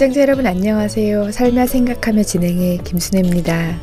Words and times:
애청자 0.00 0.22
여러분 0.22 0.46
안녕하세요. 0.46 1.30
살며 1.30 1.66
생각하며 1.66 2.22
진행해 2.22 2.78
김순혜입니다. 2.78 3.78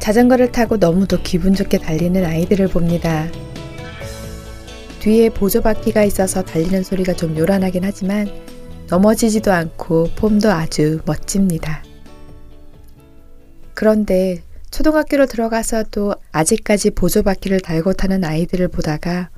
자전거를 0.00 0.52
타고 0.52 0.76
너무도 0.76 1.22
기분 1.22 1.54
좋게 1.54 1.78
달리는 1.78 2.22
아이들을 2.22 2.68
봅니다. 2.68 3.26
뒤에 5.00 5.30
보조바퀴가 5.30 6.04
있어서 6.04 6.42
달리는 6.42 6.82
소리가 6.82 7.14
좀 7.14 7.38
요란하긴 7.38 7.84
하지만 7.84 8.28
넘어지지도 8.90 9.50
않고 9.50 10.10
폼도 10.16 10.52
아주 10.52 11.00
멋집니다. 11.06 11.82
그런데 13.72 14.42
초등학교로 14.70 15.24
들어가서도 15.24 16.16
아직까지 16.32 16.90
보조바퀴를 16.90 17.60
달고 17.60 17.94
타는 17.94 18.24
아이들을 18.24 18.68
보다가 18.68 19.30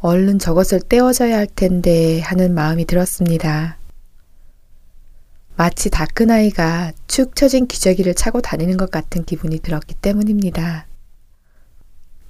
얼른 0.00 0.40
저것을 0.40 0.80
떼어져야 0.80 1.38
할 1.38 1.46
텐데 1.46 2.18
하는 2.22 2.54
마음이 2.54 2.86
들었습니다. 2.86 3.78
마치 5.56 5.88
다큰 5.88 6.30
아이가 6.30 6.92
축 7.06 7.34
처진 7.34 7.66
기저귀를 7.66 8.14
차고 8.14 8.42
다니는 8.42 8.76
것 8.76 8.90
같은 8.90 9.24
기분이 9.24 9.60
들었기 9.60 9.94
때문입니다. 9.94 10.86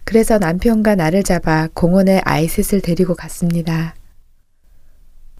그래서 0.04 0.38
남편과 0.38 0.94
나를 0.94 1.24
잡아 1.24 1.68
공원에 1.74 2.20
아이셋을 2.24 2.80
데리고 2.80 3.16
갔습니다. 3.16 3.96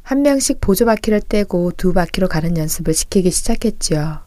한 0.02 0.22
명씩 0.22 0.60
보조바퀴를 0.60 1.20
떼고 1.20 1.70
두 1.76 1.92
바퀴로 1.92 2.26
가는 2.26 2.56
연습을 2.56 2.92
시키기 2.92 3.30
시작했지요. 3.30 4.20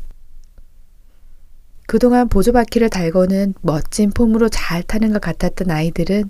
그동안 1.85 2.29
보조바퀴를 2.29 2.89
달고는 2.89 3.55
멋진 3.61 4.11
폼으로 4.11 4.47
잘 4.47 4.83
타는 4.83 5.11
것 5.11 5.19
같았던 5.19 5.69
아이들은 5.69 6.29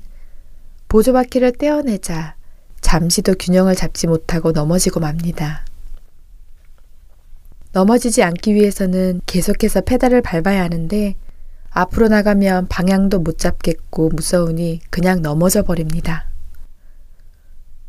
보조바퀴를 0.88 1.52
떼어내자 1.54 2.36
잠시도 2.82 3.36
균형을 3.36 3.76
잡지 3.76 4.08
못하고 4.08 4.52
넘어지고 4.52 5.00
맙니다. 5.00 5.69
넘어지지 7.72 8.24
않기 8.24 8.56
위해서는 8.56 9.22
계속해서 9.26 9.82
페달을 9.82 10.22
밟아야 10.22 10.64
하는데 10.64 11.16
앞으로 11.70 12.08
나가면 12.08 12.68
방향도 12.68 13.20
못 13.20 13.38
잡겠고 13.38 14.10
무서우니 14.10 14.82
그냥 14.90 15.22
넘어져 15.22 15.64
버립니다. 15.64 16.28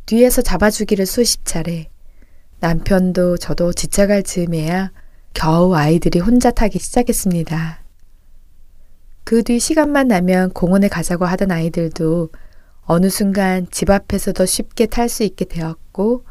뒤에서 0.05 0.42
잡아주기를 0.42 1.06
수십 1.06 1.45
차례 1.45 1.89
남편도 2.61 3.39
저도 3.39 3.73
지쳐갈 3.73 4.23
즈음에야 4.23 4.92
겨우 5.33 5.75
아이들이 5.75 6.18
혼자 6.18 6.51
타기 6.51 6.79
시작했습니다. 6.79 7.80
그 9.24 9.42
뒤 9.42 9.61
시간만 9.61 10.08
나면 10.08 10.51
공원에 10.51 10.89
가자고 10.89 11.24
하던 11.24 11.52
아이들도 11.52 12.30
어느 12.83 13.08
순간 13.08 13.67
집 13.70 13.89
앞에서도 13.89 14.45
쉽게 14.45 14.86
탈 14.86 15.08
수 15.08 15.23
있게 15.23 15.45
되었고 15.45 16.24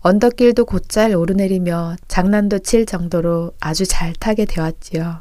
언덕길도 0.00 0.64
곧잘 0.64 1.14
오르내리며 1.14 1.96
장난도 2.08 2.60
칠 2.60 2.86
정도로 2.86 3.52
아주 3.60 3.84
잘 3.84 4.14
타게 4.14 4.46
되었지요. 4.46 5.20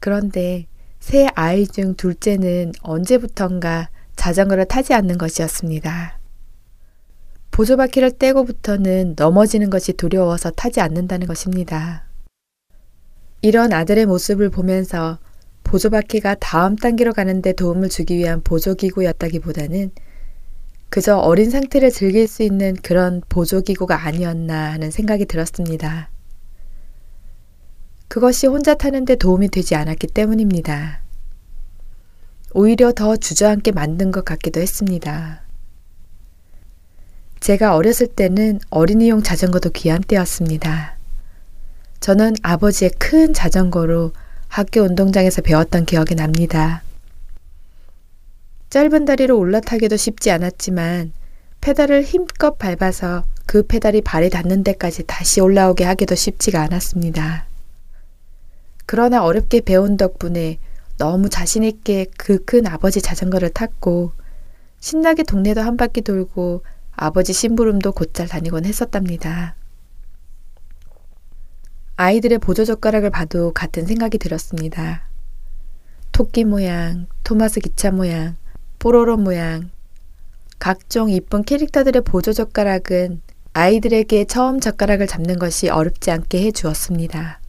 그런데 0.00 0.66
세 0.98 1.28
아이 1.34 1.66
중 1.66 1.94
둘째는 1.94 2.72
언제부턴가 2.80 3.90
자전거를 4.16 4.64
타지 4.64 4.94
않는 4.94 5.18
것이었습니다. 5.18 6.18
보조바퀴를 7.50 8.12
떼고부터는 8.12 9.14
넘어지는 9.16 9.68
것이 9.68 9.92
두려워서 9.92 10.50
타지 10.50 10.80
않는다는 10.80 11.26
것입니다. 11.26 12.04
이런 13.42 13.74
아들의 13.74 14.06
모습을 14.06 14.48
보면서 14.48 15.18
보조바퀴가 15.64 16.36
다음 16.36 16.76
단계로 16.76 17.12
가는데 17.12 17.52
도움을 17.52 17.90
주기 17.90 18.16
위한 18.16 18.40
보조기구였다기보다는 18.42 19.90
그저 20.88 21.16
어린 21.16 21.50
상태를 21.50 21.90
즐길 21.90 22.28
수 22.28 22.42
있는 22.42 22.76
그런 22.76 23.22
보조기구가 23.28 24.06
아니었나 24.06 24.72
하는 24.72 24.90
생각이 24.90 25.26
들었습니다. 25.26 26.08
그것이 28.08 28.46
혼자 28.46 28.74
타는데 28.74 29.16
도움이 29.16 29.48
되지 29.48 29.74
않았기 29.74 30.06
때문입니다. 30.08 31.00
오히려 32.54 32.92
더 32.92 33.16
주저앉게 33.16 33.72
만든 33.72 34.10
것 34.10 34.24
같기도 34.24 34.60
했습니다. 34.60 35.42
제가 37.40 37.76
어렸을 37.76 38.06
때는 38.06 38.60
어린이용 38.70 39.22
자전거도 39.22 39.70
귀한 39.70 40.00
때였습니다. 40.00 40.96
저는 42.00 42.34
아버지의 42.42 42.92
큰 42.98 43.34
자전거로 43.34 44.12
학교 44.48 44.80
운동장에서 44.82 45.42
배웠던 45.42 45.84
기억이 45.84 46.14
납니다. 46.14 46.82
짧은 48.70 49.04
다리로 49.04 49.38
올라타기도 49.38 49.96
쉽지 49.96 50.30
않았지만 50.30 51.12
페달을 51.60 52.02
힘껏 52.02 52.58
밟아서 52.58 53.24
그 53.46 53.62
페달이 53.62 54.02
발에 54.02 54.28
닿는 54.28 54.64
데까지 54.64 55.04
다시 55.06 55.40
올라오게 55.40 55.84
하기도 55.84 56.14
쉽지가 56.14 56.62
않았습니다. 56.62 57.46
그러나 58.86 59.24
어렵게 59.24 59.60
배운 59.60 59.96
덕분에 59.96 60.58
너무 60.98 61.28
자신있게 61.28 62.06
그 62.16 62.44
큰 62.44 62.66
아버지 62.66 63.00
자전거를 63.02 63.50
탔고 63.50 64.12
신나게 64.80 65.22
동네도 65.22 65.60
한 65.60 65.76
바퀴 65.76 66.00
돌고 66.00 66.64
아버지 66.92 67.32
심부름도 67.32 67.92
곧잘 67.92 68.28
다니곤 68.28 68.64
했었답니다. 68.64 69.54
아이들의 71.96 72.38
보조젓가락을 72.38 73.10
봐도 73.10 73.52
같은 73.52 73.86
생각이 73.86 74.18
들었습니다. 74.18 75.02
토끼 76.12 76.44
모양, 76.44 77.06
토마스 77.24 77.60
기차 77.60 77.90
모양, 77.90 78.36
뽀로로 78.86 79.16
모양, 79.16 79.70
각종 80.60 81.10
이쁜 81.10 81.42
캐릭터들의 81.42 82.02
보조 82.02 82.32
젓가락은 82.32 83.20
아이들에게 83.52 84.26
처음 84.26 84.60
젓가락을 84.60 85.08
잡는 85.08 85.40
것이 85.40 85.68
어렵지 85.68 86.12
않게 86.12 86.40
해 86.44 86.52
주었습니다. 86.52 87.40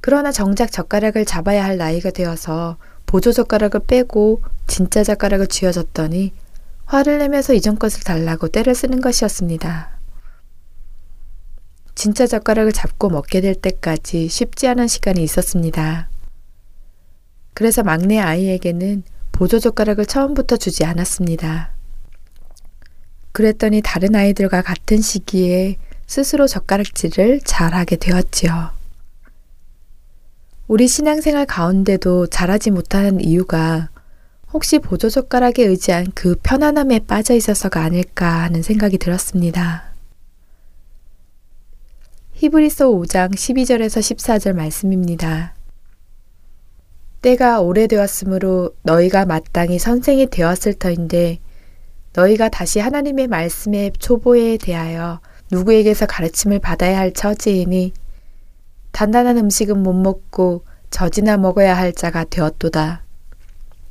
그러나 0.00 0.32
정작 0.32 0.72
젓가락을 0.72 1.26
잡아야 1.26 1.62
할 1.62 1.76
나이가 1.76 2.10
되어서 2.10 2.78
보조 3.04 3.32
젓가락을 3.32 3.80
빼고 3.86 4.40
진짜 4.66 5.04
젓가락을 5.04 5.46
쥐어줬더니 5.46 6.32
화를 6.86 7.18
내면서 7.18 7.52
이전 7.52 7.78
것을 7.78 8.02
달라고 8.02 8.48
때를 8.48 8.74
쓰는 8.74 9.02
것이었습니다. 9.02 9.90
진짜 11.94 12.26
젓가락을 12.26 12.72
잡고 12.72 13.10
먹게 13.10 13.42
될 13.42 13.54
때까지 13.54 14.28
쉽지 14.28 14.68
않은 14.68 14.86
시간이 14.86 15.22
있었습니다. 15.22 16.08
그래서 17.52 17.82
막내 17.82 18.18
아이에게는 18.18 19.02
보조젓가락을 19.38 20.04
처음부터 20.04 20.56
주지 20.56 20.84
않았습니다. 20.84 21.70
그랬더니 23.30 23.82
다른 23.84 24.16
아이들과 24.16 24.62
같은 24.62 25.00
시기에 25.00 25.76
스스로 26.08 26.48
젓가락질을 26.48 27.42
잘하게 27.44 27.96
되었지요. 27.96 28.70
우리 30.66 30.88
신앙생활 30.88 31.46
가운데도 31.46 32.26
잘하지 32.26 32.72
못하는 32.72 33.20
이유가 33.20 33.90
혹시 34.52 34.80
보조젓가락에 34.80 35.62
의지한 35.62 36.08
그 36.16 36.34
편안함에 36.42 37.00
빠져 37.06 37.34
있어서가 37.34 37.80
아닐까 37.82 38.42
하는 38.42 38.62
생각이 38.62 38.98
들었습니다. 38.98 39.84
히브리서 42.32 42.88
5장 42.88 43.34
12절에서 43.34 44.00
14절 44.00 44.54
말씀입니다. 44.54 45.54
때가 47.22 47.60
오래되었으므로 47.60 48.70
너희가 48.82 49.26
마땅히 49.26 49.78
선생이 49.78 50.28
되었을 50.28 50.74
터인데 50.74 51.38
너희가 52.12 52.48
다시 52.48 52.80
하나님의 52.80 53.26
말씀의 53.28 53.92
초보에 53.98 54.56
대하여 54.56 55.20
누구에게서 55.50 56.06
가르침을 56.06 56.58
받아야 56.58 56.98
할 56.98 57.12
처지이니 57.12 57.92
단단한 58.92 59.36
음식은 59.38 59.82
못 59.82 59.92
먹고 59.92 60.64
젖이나 60.90 61.36
먹어야 61.36 61.76
할 61.76 61.92
자가 61.92 62.24
되었도다. 62.24 63.04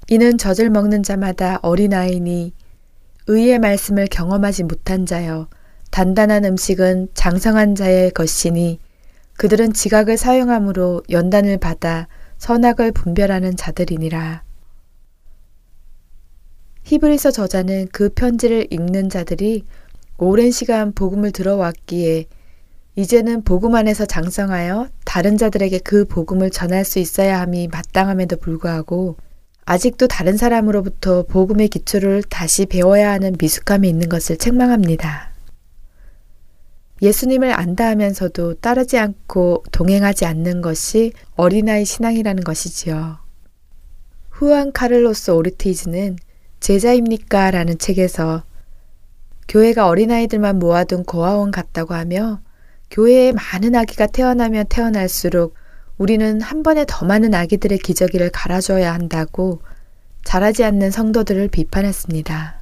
이는 0.10 0.38
젖을 0.38 0.70
먹는 0.70 1.04
자마다 1.04 1.60
어린아이니 1.62 2.54
의의 3.28 3.60
말씀을 3.60 4.08
경험하지 4.08 4.64
못한 4.64 5.06
자여 5.06 5.48
단단한 5.92 6.46
음식은 6.46 7.10
장성한 7.14 7.76
자의 7.76 8.12
것이니 8.12 8.80
그들은 9.38 9.74
지각을 9.74 10.18
사용함으로 10.18 11.04
연단을 11.10 11.58
받아 11.58 12.08
선악을 12.38 12.92
분별하는 12.92 13.56
자들이니라. 13.56 14.44
히브리서 16.84 17.31
저자는 17.31 17.89
그 17.92 18.10
편지를 18.10 18.68
읽는 18.72 19.10
자들이 19.10 19.66
오랜 20.18 20.51
시간 20.51 20.94
복음을 20.94 21.31
들어왔기에 21.31 22.25
이제는 22.95 23.44
복음 23.44 23.75
안에서 23.75 24.06
장성하여 24.06 24.88
다른 25.06 25.38
자들에게 25.38 25.80
그 25.80 26.06
복음을 26.06 26.50
전할 26.50 26.84
수 26.86 26.98
있어야 27.00 27.42
함이 27.42 27.68
마땅함에도 27.68 28.38
불구하고 28.38 29.18
아직도 29.66 30.07
다른 30.07 30.38
사람으로부터 30.38 31.24
복음의 31.24 31.68
기초를 31.68 32.24
다시 32.24 32.66
배워야 32.66 33.12
하는 33.12 33.36
미숙함이 33.38 33.88
있는 33.88 34.07
것을 34.07 34.38
책망합니다. 34.38 35.27
예수님을 37.02 37.52
안다 37.52 37.88
하면서도 37.88 38.56
따르지 38.56 38.98
않고 38.98 39.64
동행하지 39.72 40.26
않는 40.26 40.62
것이 40.62 41.12
어린아이 41.36 41.86
신앙이라는 41.86 42.44
것이지요. 42.44 43.20
후안 44.32 44.72
카를로스 44.72 45.32
오르티즈는 45.32 46.18
제자입니까? 46.60 47.52
라는 47.52 47.78
책에서 47.78 48.44
교회가 49.48 49.88
어린아이들만 49.88 50.60
모아둔 50.60 51.04
고아원 51.04 51.52
같다고 51.52 51.94
하며 51.94 52.42
교회에 52.90 53.32
많은 53.32 53.76
아기가 53.76 54.08
태어나면 54.08 54.66
태어날수록 54.70 55.56
우리는 55.98 56.42
한 56.42 56.64
번에 56.64 56.86
더 56.88 57.06
많은 57.06 57.34
아기들의 57.34 57.80
기저귀를 57.80 58.30
갈아줘야 58.32 58.94
한다고 58.94 59.62
자라지 60.24 60.64
않는 60.64 60.92
성도들을 60.92 61.48
비판했습니다. 61.48 62.62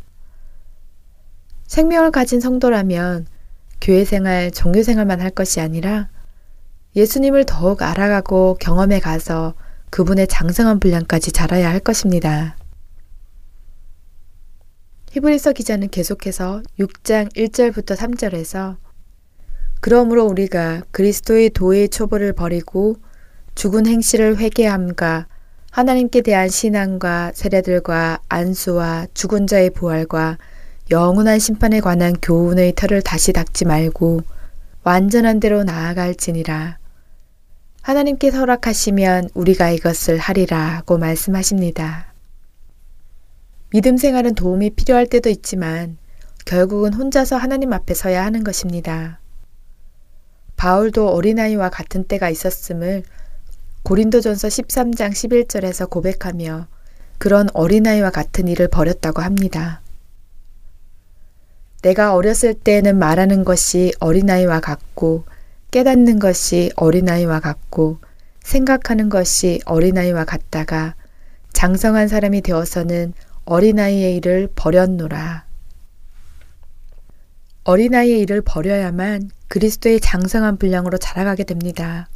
생명을 1.67 2.11
가진 2.11 2.39
성도라면 2.39 3.27
교회 3.81 4.05
생활, 4.05 4.51
종교 4.51 4.83
생활만 4.83 5.21
할 5.21 5.29
것이 5.29 5.59
아니라 5.59 6.09
예수님을 6.95 7.45
더욱 7.45 7.81
알아가고 7.81 8.57
경험해 8.59 8.99
가서 8.99 9.53
그분의 9.89 10.27
장성한 10.27 10.79
분량까지 10.79 11.31
자라야 11.31 11.69
할 11.69 11.79
것입니다. 11.79 12.57
히브리서 15.11 15.53
기자는 15.53 15.89
계속해서 15.89 16.61
6장 16.79 17.33
1절부터 17.35 17.95
3절에서 17.95 18.77
그러므로 19.79 20.25
우리가 20.25 20.83
그리스도의 20.91 21.51
도의 21.51 21.89
초보를 21.89 22.33
버리고 22.33 22.97
죽은 23.55 23.87
행실을 23.87 24.37
회개함과 24.37 25.27
하나님께 25.71 26.21
대한 26.21 26.49
신앙과 26.49 27.31
세례들과 27.33 28.19
안수와 28.27 29.07
죽은 29.13 29.47
자의 29.47 29.69
부활과 29.69 30.37
영원한 30.91 31.39
심판에 31.39 31.79
관한 31.79 32.13
교훈의 32.21 32.73
털을 32.75 33.01
다시 33.01 33.33
닦지 33.33 33.65
말고 33.65 34.21
완전한 34.83 35.39
대로 35.39 35.63
나아갈지니라. 35.63 36.77
하나님께 37.81 38.29
허락하시면 38.29 39.29
우리가 39.33 39.71
이것을 39.71 40.19
하리라고 40.19 40.99
말씀하십니다. 40.99 42.13
믿음 43.71 43.97
생활은 43.97 44.35
도움이 44.35 44.71
필요할 44.71 45.07
때도 45.07 45.29
있지만 45.29 45.97
결국은 46.45 46.93
혼자서 46.93 47.35
하나님 47.35 47.73
앞에 47.73 47.95
서야 47.95 48.23
하는 48.23 48.43
것입니다. 48.43 49.19
바울도 50.55 51.09
어린아이와 51.09 51.69
같은 51.69 52.03
때가 52.03 52.29
있었음을 52.29 53.01
고린도전서 53.81 54.47
13장 54.49 55.11
11절에서 55.11 55.89
고백하며 55.89 56.67
그런 57.17 57.49
어린아이와 57.53 58.11
같은 58.11 58.47
일을 58.47 58.67
벌였다고 58.67 59.23
합니다. 59.23 59.81
내가 61.85 62.15
어렸을 62.15 62.55
때에는 62.55 62.97
말하는 62.97 63.43
것이 63.43 63.93
어린아이와 63.99 64.59
같고 64.59 65.23
깨닫는 65.69 66.17
것이 66.17 66.71
어린아이와 66.75 67.39
같고 67.41 67.99
생각하는 68.41 69.07
것이 69.09 69.61
어린아이와 69.65 70.25
같다가 70.25 70.95
장성한 71.53 72.07
사람이 72.07 72.41
되어서는 72.41 73.13
어린아이의 73.45 74.15
일을 74.15 74.49
버렸노라. 74.55 75.45
어린아이의 77.65 78.19
일을 78.21 78.41
버려야만 78.41 79.29
그리스도의 79.47 79.99
장성한 79.99 80.57
분량으로 80.57 80.97
자라가게 80.97 81.43
됩니다. 81.43 82.09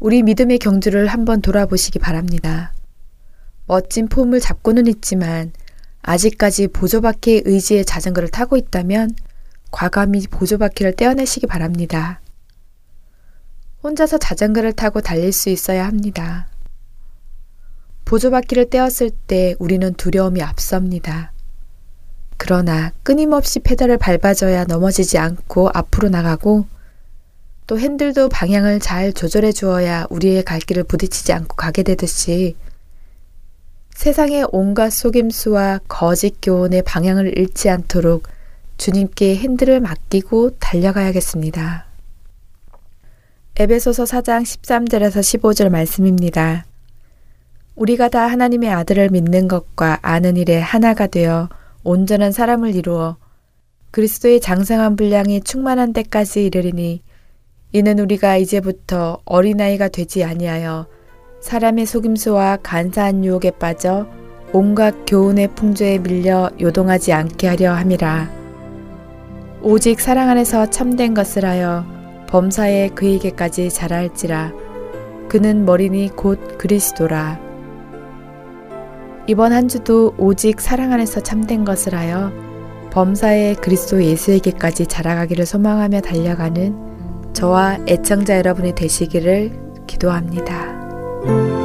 우리 0.00 0.22
믿음의 0.22 0.58
경주를 0.58 1.06
한번 1.06 1.40
돌아보시기 1.40 1.98
바랍니다. 1.98 2.74
멋진 3.66 4.06
폼을 4.08 4.38
잡고는 4.40 4.86
있지만 4.86 5.52
아직까지 6.02 6.68
보조바퀴의 6.68 7.42
의지의 7.46 7.84
자전거를 7.84 8.28
타고 8.28 8.56
있다면 8.56 9.14
과감히 9.70 10.26
보조바퀴를 10.26 10.96
떼어내시기 10.96 11.46
바랍니다. 11.46 12.20
혼자서 13.82 14.18
자전거를 14.18 14.72
타고 14.72 15.00
달릴 15.00 15.32
수 15.32 15.48
있어야 15.48 15.86
합니다. 15.86 16.48
보조바퀴를 18.04 18.68
떼었을 18.70 19.10
때 19.10 19.54
우리는 19.58 19.94
두려움이 19.94 20.42
앞섭니다. 20.42 21.32
그러나 22.36 22.92
끊임없이 23.02 23.60
페달을 23.60 23.98
밟아줘야 23.98 24.64
넘어지지 24.64 25.18
않고 25.18 25.70
앞으로 25.72 26.08
나가고 26.08 26.66
또 27.66 27.78
핸들도 27.78 28.28
방향을 28.28 28.80
잘 28.80 29.12
조절해 29.12 29.52
주어야 29.52 30.06
우리의 30.10 30.42
갈 30.42 30.58
길을 30.58 30.84
부딪히지 30.84 31.32
않고 31.32 31.56
가게 31.56 31.84
되듯이 31.84 32.56
세상의 34.02 34.46
온갖 34.50 34.90
속임수와 34.90 35.78
거짓 35.86 36.38
교훈의 36.42 36.82
방향을 36.82 37.38
잃지 37.38 37.70
않도록 37.70 38.24
주님께 38.76 39.36
핸들을 39.36 39.78
맡기고 39.78 40.58
달려가야겠습니다. 40.58 41.86
에베소서 43.60 44.02
4장 44.02 44.42
13절에서 44.42 45.20
15절 45.20 45.68
말씀입니다. 45.68 46.64
우리가 47.76 48.08
다 48.08 48.26
하나님의 48.26 48.70
아들을 48.70 49.10
믿는 49.10 49.46
것과 49.46 50.00
아는 50.02 50.36
일에 50.36 50.58
하나가 50.58 51.06
되어 51.06 51.48
온전한 51.84 52.32
사람을 52.32 52.74
이루어 52.74 53.18
그리스도의 53.92 54.40
장성한 54.40 54.96
분량이 54.96 55.42
충만한 55.42 55.92
때까지 55.92 56.46
이르리니 56.46 57.02
이는 57.70 57.98
우리가 58.00 58.36
이제부터 58.36 59.20
어린아이가 59.26 59.86
되지 59.86 60.24
아니하여 60.24 60.88
사람의 61.42 61.86
속임수와 61.86 62.58
간사한 62.62 63.24
유혹에 63.24 63.50
빠져 63.50 64.06
온갖 64.52 64.94
교훈의 65.08 65.48
풍조에 65.48 65.98
밀려 65.98 66.50
요동하지 66.60 67.12
않게 67.12 67.48
하려 67.48 67.72
함이라. 67.72 68.30
오직 69.60 70.00
사랑 70.00 70.28
안에서 70.28 70.70
참된 70.70 71.14
것을 71.14 71.44
하여 71.44 71.84
범사에 72.28 72.90
그에게까지 72.90 73.70
자랄지라. 73.70 74.52
그는 75.28 75.64
머리니 75.64 76.10
곧 76.14 76.58
그리스도라. 76.58 77.40
이번 79.26 79.52
한 79.52 79.66
주도 79.66 80.14
오직 80.18 80.60
사랑 80.60 80.92
안에서 80.92 81.20
참된 81.20 81.64
것을 81.64 81.94
하여 81.94 82.30
범사의 82.92 83.56
그리스도 83.56 84.02
예수에게까지 84.04 84.86
자라가기를 84.86 85.44
소망하며 85.44 86.02
달려가는 86.02 87.32
저와 87.32 87.78
애청자 87.88 88.36
여러분이 88.36 88.74
되시기를 88.74 89.84
기도합니다. 89.88 90.81
Thank 91.24 91.52
you. 91.52 91.61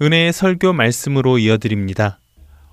은혜의 0.00 0.32
설교 0.32 0.74
말씀으로 0.74 1.38
이어드립니다. 1.38 2.20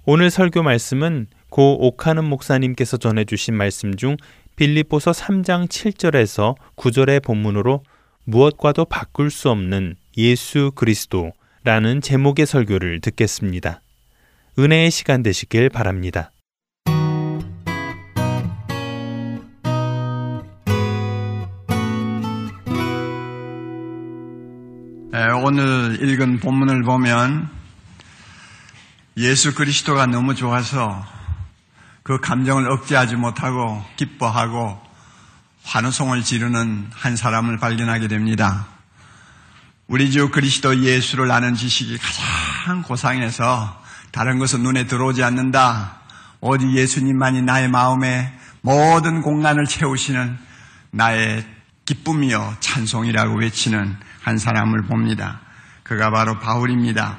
오늘 0.05 0.29
설교 0.29 0.62
말씀은 0.62 1.25
고 1.50 1.88
옥하는 1.88 2.24
목사님께서 2.24 2.98
전해주신 2.98 3.55
말씀 3.55 3.96
중 3.96 4.15
빌립보서 4.58 5.12
3장 5.12 5.67
7절에서 5.67 6.55
9절의 6.75 7.24
본문으로 7.24 7.84
무엇과도 8.25 8.86
바꿀 8.86 9.32
수 9.32 9.50
없는 9.50 9.96
예수 10.17 10.72
그리스도라는 10.75 12.01
제목의 12.01 12.46
설교를 12.46 13.01
듣겠습니다. 13.01 13.82
은혜의 14.60 14.91
시간 14.91 15.24
되시길 15.24 15.70
바랍니다. 15.70 16.32
오늘 25.48 26.00
읽은 26.02 26.40
본문을 26.40 26.82
보면 26.82 27.52
예수 29.18 29.54
그리스도가 29.54 30.08
너무 30.08 30.34
좋아서 30.34 31.06
그 32.02 32.20
감정을 32.20 32.68
억제하지 32.72 33.16
못하고 33.16 33.86
기뻐하고 33.96 34.82
환호성을 35.64 36.20
지르는 36.24 36.90
한 36.92 37.16
사람을 37.16 37.60
발견하게 37.60 38.08
됩니다. 38.08 38.66
우리 39.86 40.10
주 40.10 40.32
그리스도 40.32 40.80
예수를 40.80 41.30
아는 41.30 41.54
지식이 41.54 42.00
가장 42.00 42.82
고상해서 42.82 43.84
다른 44.12 44.40
것은 44.40 44.64
눈에 44.64 44.88
들어오지 44.88 45.24
않는다. 45.24 45.98
오직 46.42 46.74
예수님만이 46.74 47.44
나의 47.44 47.68
마음에 47.68 48.36
모든 48.62 49.22
공간을 49.22 49.68
채우시는 49.68 50.40
나의 50.90 51.46
기쁨이요 51.86 52.58
찬송이라고 52.62 53.36
외치는 53.36 53.96
한 54.25 54.39
사람을 54.39 54.82
봅니다. 54.82 55.39
그가 55.84 56.10
바로 56.10 56.39
바울입니다. 56.39 57.15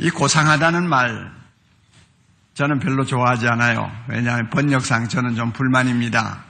이 0.00 0.10
고상하다는 0.10 0.88
말 0.88 1.30
저는 2.54 2.80
별로 2.80 3.04
좋아하지 3.04 3.46
않아요. 3.46 3.92
왜냐하면 4.08 4.50
번역상 4.50 5.08
저는 5.08 5.36
좀 5.36 5.52
불만입니다. 5.52 6.42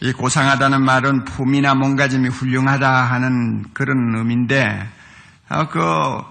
이 0.00 0.12
고상하다는 0.12 0.82
말은 0.82 1.24
품이나 1.24 1.74
몸가짐이 1.74 2.30
훌륭하다 2.30 2.90
하는 2.90 3.66
그런 3.74 4.16
의미인데 4.16 4.88
어, 5.50 5.68
그 5.68 6.22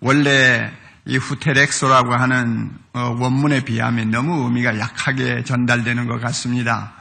원래 0.00 0.72
이 1.04 1.18
후테렉소라고 1.18 2.14
하는 2.14 2.70
어, 2.94 3.14
원문에 3.20 3.64
비하면 3.64 4.10
너무 4.10 4.44
의미가 4.44 4.78
약하게 4.78 5.44
전달되는 5.44 6.06
것 6.06 6.22
같습니다. 6.22 6.94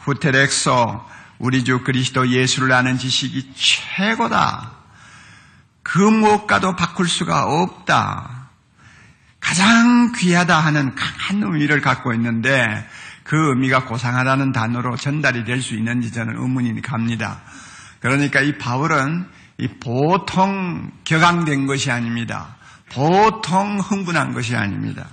후테렉소 0.00 1.02
우리 1.38 1.64
주 1.64 1.82
그리스도 1.84 2.28
예수를 2.28 2.72
아는 2.72 2.98
지식이 2.98 3.52
최고다. 3.54 4.72
그 5.82 5.98
무엇과도 5.98 6.76
바꿀 6.76 7.08
수가 7.08 7.44
없다. 7.44 8.48
가장 9.40 10.12
귀하다 10.12 10.58
하는 10.58 10.94
강한 10.94 11.42
의미를 11.42 11.80
갖고 11.80 12.12
있는데 12.14 12.86
그 13.24 13.36
의미가 13.50 13.84
고상하다는 13.84 14.52
단어로 14.52 14.96
전달이 14.96 15.44
될 15.44 15.62
수 15.62 15.74
있는지 15.74 16.12
저는 16.12 16.36
의문이 16.36 16.82
갑니다. 16.82 17.40
그러니까 18.00 18.40
이 18.40 18.58
바울은 18.58 19.26
이 19.58 19.68
보통 19.80 20.90
격앙된 21.04 21.66
것이 21.66 21.90
아닙니다. 21.90 22.56
보통 22.90 23.78
흥분한 23.78 24.32
것이 24.32 24.56
아닙니다. 24.56 25.06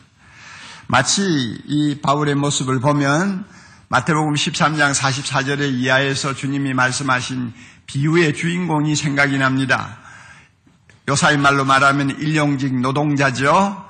마치 0.88 1.24
이 1.66 2.00
바울의 2.02 2.36
모습을 2.36 2.80
보면 2.80 3.46
마태복음 3.88 4.34
13장 4.34 4.96
44절의 4.96 5.74
이하에서 5.74 6.34
주님이 6.34 6.74
말씀하신 6.74 7.54
비유의 7.86 8.34
주인공이 8.34 8.96
생각이 8.96 9.38
납니다. 9.38 10.00
요사이 11.08 11.38
말로 11.38 11.66
말하면 11.66 12.20
일용직 12.20 12.80
노동자죠. 12.80 13.86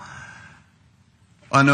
어느 1.50 1.72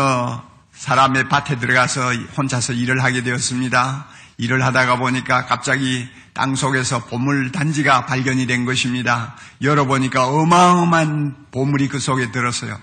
사람의 0.71 1.29
밭에 1.29 1.57
들어가서 1.57 2.13
혼자서 2.37 2.73
일을 2.73 3.03
하게 3.03 3.23
되었습니다. 3.23 4.05
일을 4.37 4.63
하다가 4.65 4.97
보니까 4.97 5.47
갑자기 5.47 6.07
땅 6.33 6.55
속에서 6.55 7.05
보물 7.05 7.51
단지가 7.51 8.05
발견이 8.05 8.45
된 8.45 8.65
것입니다. 8.65 9.35
열어보니까 9.63 10.27
어마어마한 10.27 11.47
보물이 11.51 11.87
그 11.87 11.99
속에 11.99 12.31
들었어요. 12.31 12.79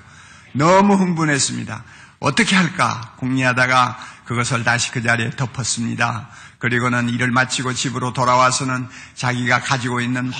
너무 0.52 0.94
흥분했습니다. 0.94 1.84
어떻게 2.20 2.56
할까 2.56 3.14
궁리하다가 3.18 3.98
그것을 4.28 4.62
다시 4.62 4.92
그 4.92 5.02
자리에 5.02 5.30
덮었습니다. 5.30 6.28
그리고는 6.58 7.08
일을 7.08 7.30
마치고 7.30 7.72
집으로 7.72 8.12
돌아와서는 8.12 8.86
자기가 9.14 9.60
가지고 9.60 10.02
있는 10.02 10.30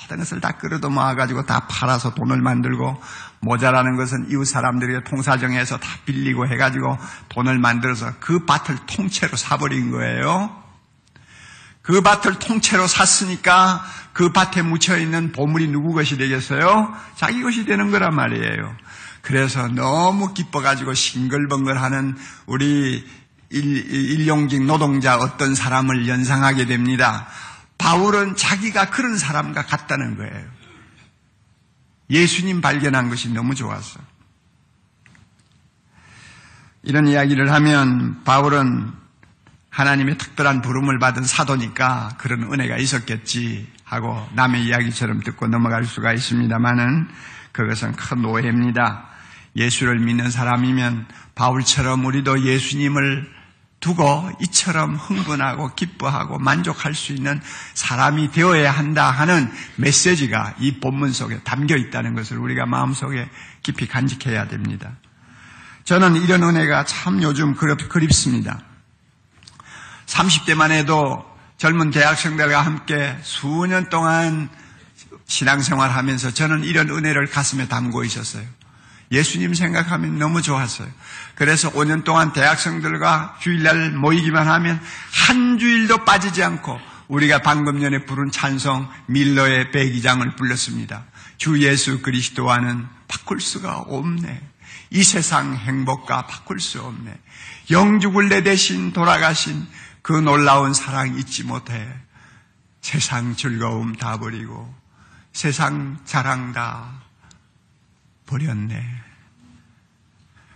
모든 0.00 0.16
것을 0.16 0.40
다 0.40 0.52
끌어도 0.52 0.88
모아가지고 0.88 1.44
다 1.44 1.66
팔아서 1.68 2.14
돈을 2.14 2.40
만들고 2.40 3.02
모자라는 3.40 3.98
것은 3.98 4.30
이웃 4.30 4.46
사람들에게 4.46 5.04
통사정해서 5.04 5.76
다 5.76 5.88
빌리고 6.06 6.48
해가지고 6.48 6.96
돈을 7.28 7.58
만들어서 7.58 8.14
그 8.18 8.46
밭을 8.46 8.78
통째로 8.86 9.36
사버린 9.36 9.90
거예요. 9.90 10.62
그 11.82 12.00
밭을 12.00 12.38
통째로 12.38 12.86
샀으니까 12.86 13.84
그 14.14 14.32
밭에 14.32 14.62
묻혀있는 14.62 15.32
보물이 15.32 15.68
누구 15.68 15.92
것이 15.92 16.16
되겠어요? 16.16 16.94
자기 17.16 17.42
것이 17.42 17.66
되는 17.66 17.90
거란 17.90 18.14
말이에요. 18.14 18.74
그래서 19.28 19.68
너무 19.68 20.32
기뻐가지고 20.32 20.94
싱글벙글 20.94 21.80
하는 21.82 22.16
우리 22.46 23.06
일, 23.50 24.26
용직 24.26 24.64
노동자 24.64 25.16
어떤 25.16 25.54
사람을 25.54 26.06
연상하게 26.08 26.66
됩니다. 26.66 27.26
바울은 27.78 28.36
자기가 28.36 28.90
그런 28.90 29.16
사람과 29.16 29.64
같다는 29.64 30.16
거예요. 30.16 30.44
예수님 32.10 32.60
발견한 32.60 33.08
것이 33.08 33.32
너무 33.32 33.54
좋았어. 33.54 34.00
이런 36.82 37.06
이야기를 37.06 37.52
하면 37.52 38.22
바울은 38.24 38.92
하나님의 39.70 40.18
특별한 40.18 40.62
부름을 40.62 40.98
받은 40.98 41.24
사도니까 41.24 42.16
그런 42.18 42.52
은혜가 42.52 42.78
있었겠지 42.78 43.70
하고 43.84 44.26
남의 44.34 44.64
이야기처럼 44.64 45.20
듣고 45.20 45.46
넘어갈 45.46 45.84
수가 45.84 46.12
있습니다만은 46.12 47.08
그것은 47.52 47.92
큰 47.92 48.24
오해입니다. 48.24 49.06
예수를 49.56 49.98
믿는 49.98 50.30
사람이면 50.30 51.06
바울처럼 51.34 52.04
우리도 52.04 52.44
예수님을 52.44 53.37
두고 53.80 54.32
이처럼 54.40 54.96
흥분하고 54.96 55.74
기뻐하고 55.74 56.38
만족할 56.38 56.94
수 56.94 57.12
있는 57.12 57.40
사람이 57.74 58.32
되어야 58.32 58.70
한다 58.72 59.10
하는 59.10 59.50
메시지가 59.76 60.54
이 60.58 60.80
본문 60.80 61.12
속에 61.12 61.40
담겨 61.44 61.76
있다는 61.76 62.14
것을 62.14 62.38
우리가 62.38 62.66
마음속에 62.66 63.28
깊이 63.62 63.86
간직해야 63.86 64.48
됩니다. 64.48 64.92
저는 65.84 66.16
이런 66.16 66.42
은혜가 66.42 66.84
참 66.84 67.22
요즘 67.22 67.54
그립습니다. 67.54 68.60
30대만 70.06 70.70
해도 70.70 71.24
젊은 71.56 71.90
대학생들과 71.90 72.60
함께 72.60 73.16
수년 73.22 73.88
동안 73.88 74.48
신앙생활 75.26 75.90
하면서 75.90 76.30
저는 76.30 76.64
이런 76.64 76.88
은혜를 76.90 77.26
가슴에 77.26 77.68
담고 77.68 78.04
있었어요. 78.04 78.44
예수님 79.10 79.54
생각하면 79.54 80.18
너무 80.18 80.42
좋았어요. 80.42 80.88
그래서 81.38 81.70
5년 81.70 82.02
동안 82.02 82.32
대학생들과 82.32 83.36
주일날 83.38 83.92
모이기만 83.92 84.48
하면 84.48 84.80
한 85.28 85.56
주일도 85.56 86.04
빠지지 86.04 86.42
않고 86.42 86.80
우리가 87.06 87.42
방금 87.42 87.80
전에 87.80 88.04
부른 88.06 88.32
찬송 88.32 88.88
밀러의 89.06 89.70
배기장을 89.70 90.34
불렀습니다. 90.34 91.04
주 91.36 91.62
예수 91.62 92.02
그리스도와는 92.02 92.84
바꿀 93.06 93.40
수가 93.40 93.78
없네. 93.78 94.42
이 94.90 95.04
세상 95.04 95.54
행복과 95.54 96.26
바꿀 96.26 96.58
수 96.58 96.82
없네. 96.82 97.16
영죽을 97.70 98.28
내 98.28 98.42
대신 98.42 98.92
돌아가신 98.92 99.64
그 100.02 100.12
놀라운 100.12 100.74
사랑 100.74 101.16
잊지 101.16 101.44
못해. 101.44 101.88
세상 102.80 103.36
즐거움 103.36 103.94
다 103.94 104.18
버리고 104.18 104.74
세상 105.32 105.98
자랑 106.04 106.52
다 106.52 107.00
버렸네. 108.26 109.07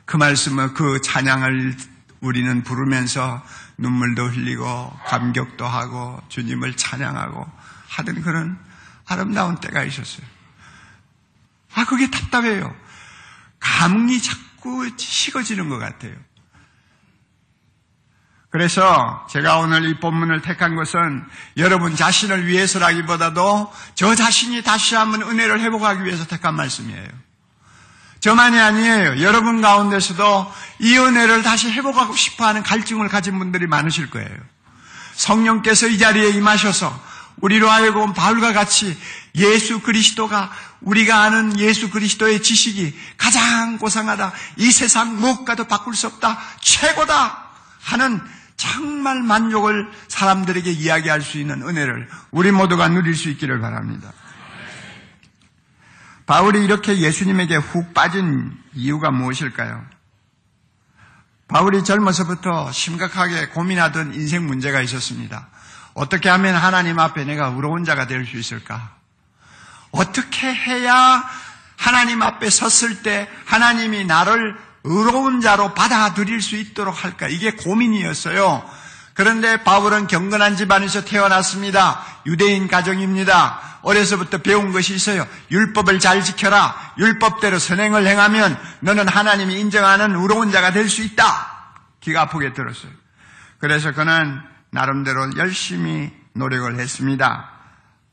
그 0.04 0.16
말씀을 0.16 0.74
그 0.74 1.00
찬양을 1.00 1.76
우리는 2.20 2.62
부르면서 2.62 3.42
눈물도 3.78 4.28
흘리고 4.28 4.92
감격도 5.06 5.66
하고 5.66 6.20
주님을 6.28 6.76
찬양하고 6.76 7.46
하던 7.88 8.22
그런 8.22 8.58
아름다운 9.06 9.56
때가 9.56 9.82
있었어요. 9.84 10.26
아, 11.74 11.84
그게 11.84 12.10
답답해요. 12.10 12.74
감이 13.58 14.20
자꾸 14.20 14.88
식어지는 14.96 15.68
것 15.68 15.78
같아요. 15.78 16.14
그래서 18.50 19.26
제가 19.30 19.58
오늘 19.58 19.88
이 19.88 19.98
본문을 19.98 20.42
택한 20.42 20.76
것은 20.76 21.24
여러분 21.56 21.96
자신을 21.96 22.46
위해서라기보다도 22.46 23.72
저 23.94 24.14
자신이 24.14 24.62
다시 24.62 24.94
한번 24.94 25.22
은혜를 25.22 25.60
회복하기 25.60 26.04
위해서 26.04 26.26
택한 26.26 26.54
말씀이에요. 26.56 27.08
저만이 28.22 28.56
아니에요. 28.56 29.20
여러분 29.20 29.60
가운데서도 29.60 30.52
이 30.78 30.96
은혜를 30.96 31.42
다시 31.42 31.72
회복하고 31.72 32.14
싶어 32.14 32.46
하는 32.46 32.62
갈증을 32.62 33.08
가진 33.08 33.36
분들이 33.36 33.66
많으실 33.66 34.10
거예요. 34.10 34.28
성령께서 35.14 35.88
이 35.88 35.98
자리에 35.98 36.30
임하셔서 36.30 37.12
우리로 37.38 37.68
하여금 37.68 38.12
바울과 38.12 38.52
같이 38.52 38.96
예수 39.34 39.80
그리스도가 39.80 40.52
우리가 40.82 41.20
아는 41.20 41.58
예수 41.58 41.90
그리스도의 41.90 42.44
지식이 42.44 42.96
가장 43.16 43.78
고상하다. 43.78 44.32
이 44.56 44.70
세상 44.70 45.16
무엇과도 45.18 45.64
바꿀 45.64 45.96
수 45.96 46.06
없다. 46.06 46.38
최고다. 46.60 47.50
하는 47.82 48.20
정말 48.56 49.20
만족을 49.24 49.90
사람들에게 50.06 50.70
이야기할 50.70 51.22
수 51.22 51.38
있는 51.38 51.62
은혜를 51.62 52.08
우리 52.30 52.52
모두가 52.52 52.86
누릴 52.86 53.16
수 53.16 53.30
있기를 53.30 53.60
바랍니다. 53.60 54.12
바울이 56.32 56.64
이렇게 56.64 56.96
예수님에게 56.96 57.56
훅 57.56 57.92
빠진 57.92 58.56
이유가 58.72 59.10
무엇일까요? 59.10 59.84
바울이 61.46 61.84
젊어서부터 61.84 62.72
심각하게 62.72 63.48
고민하던 63.48 64.14
인생 64.14 64.46
문제가 64.46 64.80
있었습니다. 64.80 65.48
어떻게 65.92 66.30
하면 66.30 66.54
하나님 66.54 66.98
앞에 66.98 67.24
내가 67.26 67.48
의로운 67.48 67.84
자가 67.84 68.06
될 68.06 68.24
수 68.24 68.38
있을까? 68.38 68.94
어떻게 69.90 70.46
해야 70.54 71.22
하나님 71.76 72.22
앞에 72.22 72.48
섰을 72.48 73.02
때 73.02 73.28
하나님이 73.44 74.06
나를 74.06 74.56
의로운 74.84 75.42
자로 75.42 75.74
받아들일 75.74 76.40
수 76.40 76.56
있도록 76.56 77.04
할까? 77.04 77.28
이게 77.28 77.50
고민이었어요. 77.50 78.64
그런데 79.12 79.62
바울은 79.64 80.06
경건한 80.06 80.56
집안에서 80.56 81.04
태어났습니다. 81.04 82.02
유대인 82.24 82.68
가정입니다. 82.68 83.71
어려서부터 83.82 84.38
배운 84.38 84.72
것이 84.72 84.94
있어요. 84.94 85.26
율법을 85.50 85.98
잘 85.98 86.22
지켜라. 86.22 86.94
율법대로 86.98 87.58
선행을 87.58 88.06
행하면 88.06 88.56
너는 88.80 89.08
하나님이 89.08 89.60
인정하는 89.60 90.14
의로운 90.14 90.52
자가 90.52 90.72
될 90.72 90.88
수 90.88 91.02
있다. 91.02 91.24
기가 92.00 92.22
아프게 92.22 92.52
들었어요. 92.52 92.90
그래서 93.58 93.92
그는 93.92 94.40
나름대로 94.70 95.36
열심히 95.36 96.12
노력을 96.34 96.78
했습니다. 96.78 97.48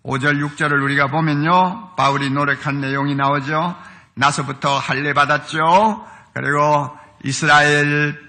5절, 0.04 0.40
6절을 0.56 0.84
우리가 0.84 1.08
보면요. 1.08 1.96
바울이 1.96 2.30
노력한 2.30 2.80
내용이 2.82 3.16
나오죠. 3.16 3.76
나서부터 4.16 4.78
할례 4.78 5.14
받았죠. 5.14 6.06
그리고 6.34 6.98
이스라엘 7.24 8.20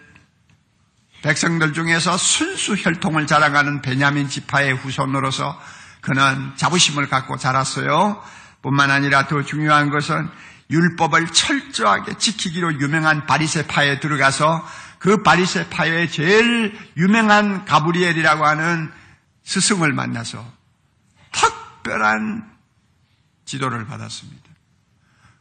백성들 1.23 1.75
중에서 1.75 2.17
순수 2.17 2.75
혈통을 2.75 3.27
자랑하는 3.27 3.83
베냐민 3.83 4.29
지파의 4.29 4.75
후손으로서 4.75 5.61
그는 6.01 6.53
자부심을 6.57 7.09
갖고 7.09 7.37
자랐어요. 7.37 8.23
뿐만 8.63 8.91
아니라 8.91 9.27
더 9.27 9.43
중요한 9.43 9.91
것은 9.91 10.29
율법을 10.71 11.29
철저하게 11.29 12.19
지키기로 12.19 12.81
유명한 12.81 13.27
바리세파에 13.27 14.01
들어가서 14.01 14.67
그 14.99 15.23
바리세파의 15.23 16.11
제일 16.11 16.79
유명한 16.97 17.65
가브리엘이라고 17.65 18.47
하는 18.47 18.93
스승을 19.45 19.93
만나서 19.93 20.45
특별한 21.33 22.49
지도를 23.47 23.87
받았습니다. 23.87 24.49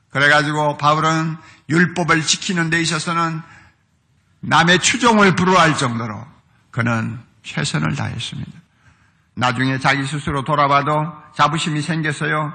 그래가지고 0.10 0.78
바울은 0.78 1.38
율법을 1.70 2.24
지키는 2.24 2.70
데 2.72 2.82
있어서는 2.82 3.42
남의 4.40 4.80
추종을 4.80 5.36
불허할 5.36 5.78
정도로 5.78 6.26
그는 6.72 7.20
최선을 7.44 7.96
다했습니다. 7.96 8.52
나중에 9.40 9.80
자기 9.80 10.04
스스로 10.06 10.44
돌아봐도 10.44 11.14
자부심이 11.34 11.82
생겼어요. 11.82 12.54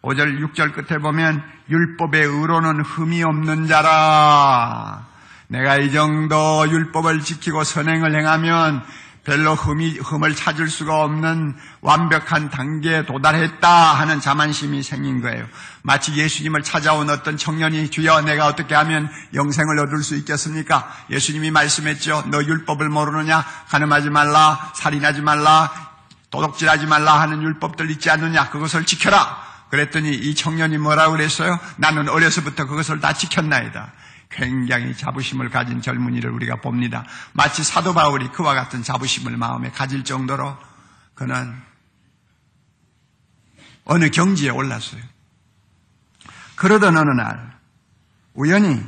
5절, 0.00 0.40
6절 0.40 0.72
끝에 0.72 0.98
보면 0.98 1.42
율법의 1.68 2.24
의로는 2.24 2.80
흠이 2.80 3.22
없는 3.22 3.66
자라. 3.66 5.06
내가 5.48 5.76
이 5.76 5.92
정도 5.92 6.66
율법을 6.66 7.20
지키고 7.20 7.62
선행을 7.64 8.18
행하면 8.18 8.82
별로 9.24 9.54
흠이, 9.54 9.98
흠을 9.98 10.34
찾을 10.34 10.68
수가 10.68 11.04
없는 11.04 11.54
완벽한 11.82 12.48
단계에 12.48 13.04
도달했다 13.04 13.68
하는 13.68 14.18
자만심이 14.18 14.82
생긴 14.82 15.20
거예요. 15.20 15.46
마치 15.82 16.14
예수님을 16.14 16.62
찾아온 16.62 17.10
어떤 17.10 17.36
청년이 17.36 17.90
주여 17.90 18.22
내가 18.22 18.46
어떻게 18.46 18.74
하면 18.74 19.08
영생을 19.34 19.78
얻을 19.78 20.02
수 20.02 20.16
있겠습니까? 20.16 20.90
예수님이 21.10 21.50
말씀했죠. 21.52 22.24
너 22.32 22.42
율법을 22.42 22.88
모르느냐? 22.88 23.44
가늠하지 23.68 24.10
말라, 24.10 24.72
살인하지 24.74 25.20
말라, 25.20 25.91
도둑질하지 26.32 26.86
말라 26.86 27.20
하는 27.20 27.42
율법들 27.42 27.90
있지 27.92 28.10
않느냐? 28.10 28.50
그것을 28.50 28.84
지켜라. 28.84 29.40
그랬더니 29.70 30.12
이 30.12 30.34
청년이 30.34 30.78
뭐라고 30.78 31.12
그랬어요? 31.12 31.60
나는 31.76 32.08
어려서부터 32.08 32.66
그것을 32.66 33.00
다 33.00 33.12
지켰나이다. 33.12 33.92
굉장히 34.30 34.96
자부심을 34.96 35.50
가진 35.50 35.82
젊은이를 35.82 36.30
우리가 36.30 36.56
봅니다. 36.56 37.04
마치 37.32 37.62
사도 37.62 37.92
바울이 37.92 38.28
그와 38.28 38.54
같은 38.54 38.82
자부심을 38.82 39.36
마음에 39.36 39.70
가질 39.70 40.04
정도로 40.04 40.56
그는 41.14 41.54
어느 43.84 44.08
경지에 44.08 44.48
올랐어요. 44.50 45.02
그러던 46.56 46.96
어느 46.96 47.10
날 47.10 47.58
우연히 48.34 48.82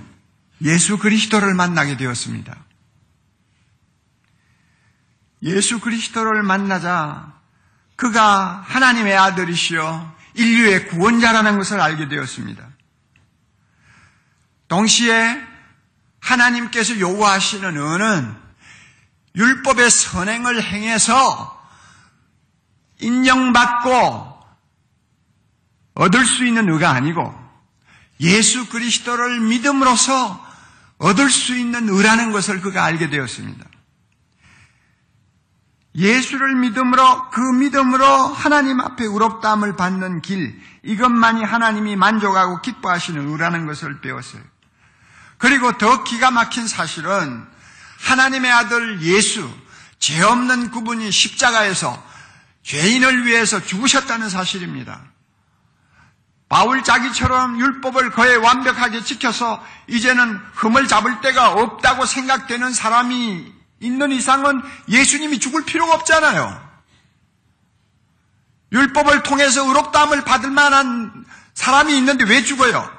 예수 0.63 0.97
그리스도를 0.97 1.53
만나게 1.55 1.99
되었습니다. 1.99 2.57
예수 5.45 5.79
그리스도를 5.79 6.43
만나자 6.43 7.33
그가 7.97 8.65
하나님의 8.67 9.17
아들이시여 9.17 10.15
인류의 10.35 10.89
구원자라는 10.89 11.59
것을 11.59 11.81
알게 11.81 12.09
되었습니다. 12.09 12.67
동시에 14.69 15.41
하나님께서 16.21 16.99
요구하시는 16.99 17.77
은은 17.77 18.37
율법의 19.37 19.91
선행을 19.91 20.63
행해서 20.63 21.63
인정받고 23.01 24.35
얻을 25.95 26.25
수 26.25 26.47
있는 26.47 26.69
의가 26.71 26.91
아니고 26.91 27.45
예수 28.21 28.69
그리스도를 28.69 29.41
믿음으로써 29.41 30.45
얻을 30.99 31.31
수 31.31 31.57
있는 31.57 31.89
의라는 31.89 32.33
것을 32.33 32.61
그가 32.61 32.85
알게 32.85 33.11
되었습니다. 33.11 33.67
예수를 35.97 36.57
믿음으로 36.57 37.31
그 37.31 37.41
믿음으로 37.41 38.05
하나님 38.07 38.81
앞에 38.81 39.05
의롭다함을 39.05 39.77
받는 39.77 40.23
길 40.23 40.61
이것만이 40.83 41.45
하나님이 41.45 41.97
만족하고 41.97 42.61
기뻐하시는 42.63 43.29
의라는 43.29 43.67
것을 43.67 44.01
배웠어요. 44.01 44.43
그리고 45.39 45.77
더 45.79 46.03
기가 46.03 46.31
막힌 46.31 46.67
사실은 46.67 47.47
하나님의 48.01 48.51
아들 48.51 49.03
예수, 49.03 49.49
죄 49.99 50.21
없는 50.23 50.71
그분이 50.71 51.11
십자가에서 51.11 52.03
죄인을 52.65 53.27
위해서 53.27 53.61
죽으셨다는 53.63 54.29
사실입니다. 54.29 55.01
바울 56.49 56.83
자기처럼 56.83 57.59
율법을 57.59 58.11
거의 58.11 58.37
완벽하게 58.37 59.03
지켜서 59.03 59.65
이제는 59.87 60.41
흠을 60.55 60.89
잡을 60.89 61.21
데가 61.21 61.53
없다고 61.53 62.05
생각되는 62.05 62.73
사람이 62.73 63.54
있는 63.81 64.13
이상은 64.13 64.63
예수님이 64.89 65.39
죽을 65.39 65.65
필요가 65.65 65.95
없잖아요. 65.95 66.63
율법을 68.73 69.23
통해서 69.23 69.67
의롭다함을 69.67 70.25
받을 70.25 70.51
만한 70.51 71.25
사람이 71.55 71.97
있는데 71.99 72.25
왜 72.25 72.43
죽어요? 72.43 72.91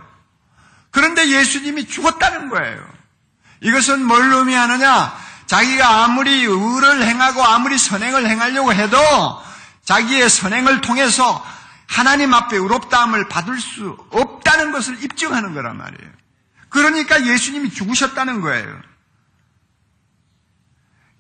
그런데 0.91 1.27
예수님이 1.29 1.87
죽었다는 1.87 2.49
거예요. 2.49 2.95
이것은 3.61 4.05
뭘 4.05 4.31
의미하느냐? 4.31 5.25
자기가 5.47 6.03
아무리 6.03 6.45
의를 6.45 7.03
행하고 7.03 7.43
아무리 7.43 7.77
선행을 7.77 8.27
행하려고 8.27 8.73
해도 8.73 8.97
자기의 9.83 10.29
선행을 10.29 10.81
통해서 10.81 11.45
하나님 11.87 12.33
앞에 12.33 12.57
의롭다함을 12.57 13.27
받을 13.27 13.59
수 13.59 13.97
없다는 14.11 14.71
것을 14.71 15.03
입증하는 15.03 15.53
거란 15.53 15.77
말이에요. 15.77 16.11
그러니까 16.69 17.25
예수님이 17.25 17.71
죽으셨다는 17.71 18.41
거예요. 18.41 18.81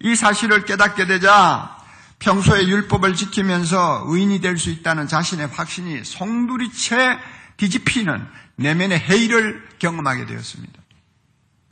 이 0.01 0.15
사실을 0.15 0.65
깨닫게 0.65 1.05
되자 1.07 1.75
평소에 2.19 2.67
율법을 2.67 3.15
지키면서 3.15 4.03
의인이 4.07 4.41
될 4.41 4.57
수 4.57 4.69
있다는 4.69 5.07
자신의 5.07 5.47
확신이 5.47 6.03
송두리째 6.03 7.19
뒤집히는 7.57 8.27
내면의 8.57 8.99
회의를 8.99 9.67
경험하게 9.79 10.25
되었습니다. 10.25 10.73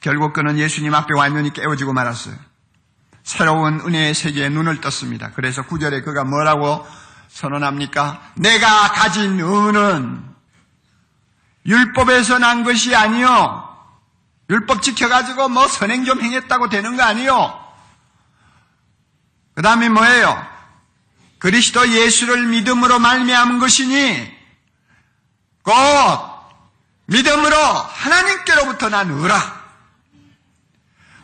결국 0.01 0.33
그는 0.33 0.57
예수님 0.57 0.93
앞에 0.93 1.13
완전히 1.15 1.51
깨어지고 1.53 1.93
말았어요. 1.93 2.35
새로운 3.23 3.79
은혜의 3.79 4.13
세계에 4.13 4.49
눈을 4.49 4.81
떴습니다. 4.81 5.31
그래서 5.33 5.63
구절에 5.63 6.01
그가 6.01 6.25
뭐라고 6.25 6.85
선언합니까? 7.29 8.21
내가 8.35 8.89
가진 8.91 9.39
은은 9.39 10.23
율법에서 11.65 12.39
난 12.39 12.63
것이 12.65 12.93
아니요. 12.95 13.69
율법 14.49 14.81
지켜가지고 14.81 15.47
뭐 15.49 15.67
선행 15.69 16.03
좀 16.03 16.21
행했다고 16.21 16.67
되는 16.67 16.97
거 16.97 17.03
아니요. 17.03 17.62
그 19.53 19.61
다음에 19.61 19.89
뭐예요? 19.89 20.53
그리스도 21.39 21.87
예수를 21.89 22.47
믿음으로 22.47 22.99
말미암은 22.99 23.59
것이니 23.59 24.33
곧 25.61 25.73
믿음으로 27.05 27.57
하나님께로부터 27.57 28.89
난 28.89 29.09
의라. 29.09 29.63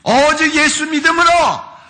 오직 0.04 0.56
예수 0.56 0.86
믿음으로 0.88 1.30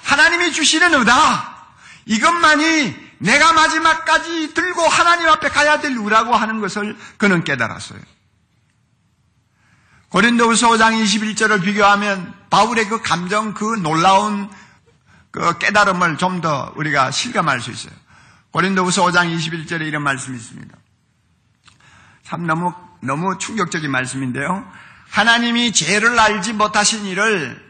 하나님이 0.03 0.51
주시는 0.51 0.93
의다. 0.93 1.57
이것만이 2.05 3.09
내가 3.19 3.53
마지막까지 3.53 4.53
들고 4.53 4.81
하나님 4.81 5.27
앞에 5.27 5.49
가야 5.49 5.79
될 5.79 5.95
우라고 5.97 6.35
하는 6.35 6.59
것을 6.59 6.97
그는 7.17 7.43
깨달았어요. 7.43 7.99
고린도후서 10.09 10.69
5장 10.69 11.03
21절을 11.03 11.63
비교하면 11.63 12.33
바울의 12.49 12.89
그 12.89 13.01
감정, 13.01 13.53
그 13.53 13.63
놀라운 13.75 14.49
그 15.31 15.57
깨달음을 15.57 16.17
좀 16.17 16.41
더 16.41 16.73
우리가 16.75 17.11
실감할 17.11 17.59
수 17.61 17.71
있어요. 17.71 17.93
고린도후서 18.51 19.03
5장 19.05 19.35
21절에 19.35 19.81
이런 19.81 20.03
말씀이 20.03 20.37
있습니다. 20.37 20.75
참 22.23 22.45
너무 22.47 22.73
너무 23.01 23.37
충격적인 23.37 23.89
말씀인데요. 23.91 24.69
하나님이 25.09 25.71
죄를 25.71 26.17
알지 26.19 26.53
못하신 26.53 27.05
이를 27.05 27.69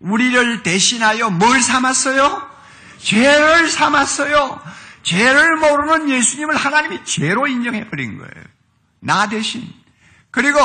우리를 0.00 0.62
대신하여 0.62 1.30
뭘 1.30 1.60
삼았어요? 1.60 2.48
죄를 2.98 3.68
삼았어요. 3.68 4.60
죄를 5.02 5.56
모르는 5.56 6.10
예수님을 6.10 6.56
하나님이 6.56 7.04
죄로 7.04 7.46
인정해 7.46 7.88
버린 7.88 8.18
거예요. 8.18 8.44
나 9.00 9.28
대신. 9.28 9.66
그리고 10.30 10.58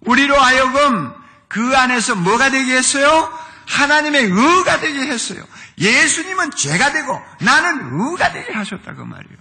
우리로 0.00 0.36
하여금 0.36 1.12
그 1.48 1.76
안에서 1.76 2.14
뭐가 2.14 2.50
되게 2.50 2.76
했어요? 2.76 3.32
하나님의 3.66 4.24
의가 4.24 4.80
되게 4.80 5.00
했어요. 5.06 5.42
예수님은 5.78 6.52
죄가 6.52 6.92
되고 6.92 7.20
나는 7.40 8.00
의가 8.00 8.32
되게 8.32 8.52
하셨다 8.52 8.94
그 8.94 9.02
말이에요. 9.02 9.38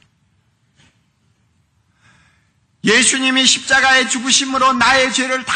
예수님이 2.84 3.46
십자가에 3.46 4.08
죽으심으로 4.08 4.74
나의 4.74 5.14
죄를 5.14 5.46
다 5.46 5.54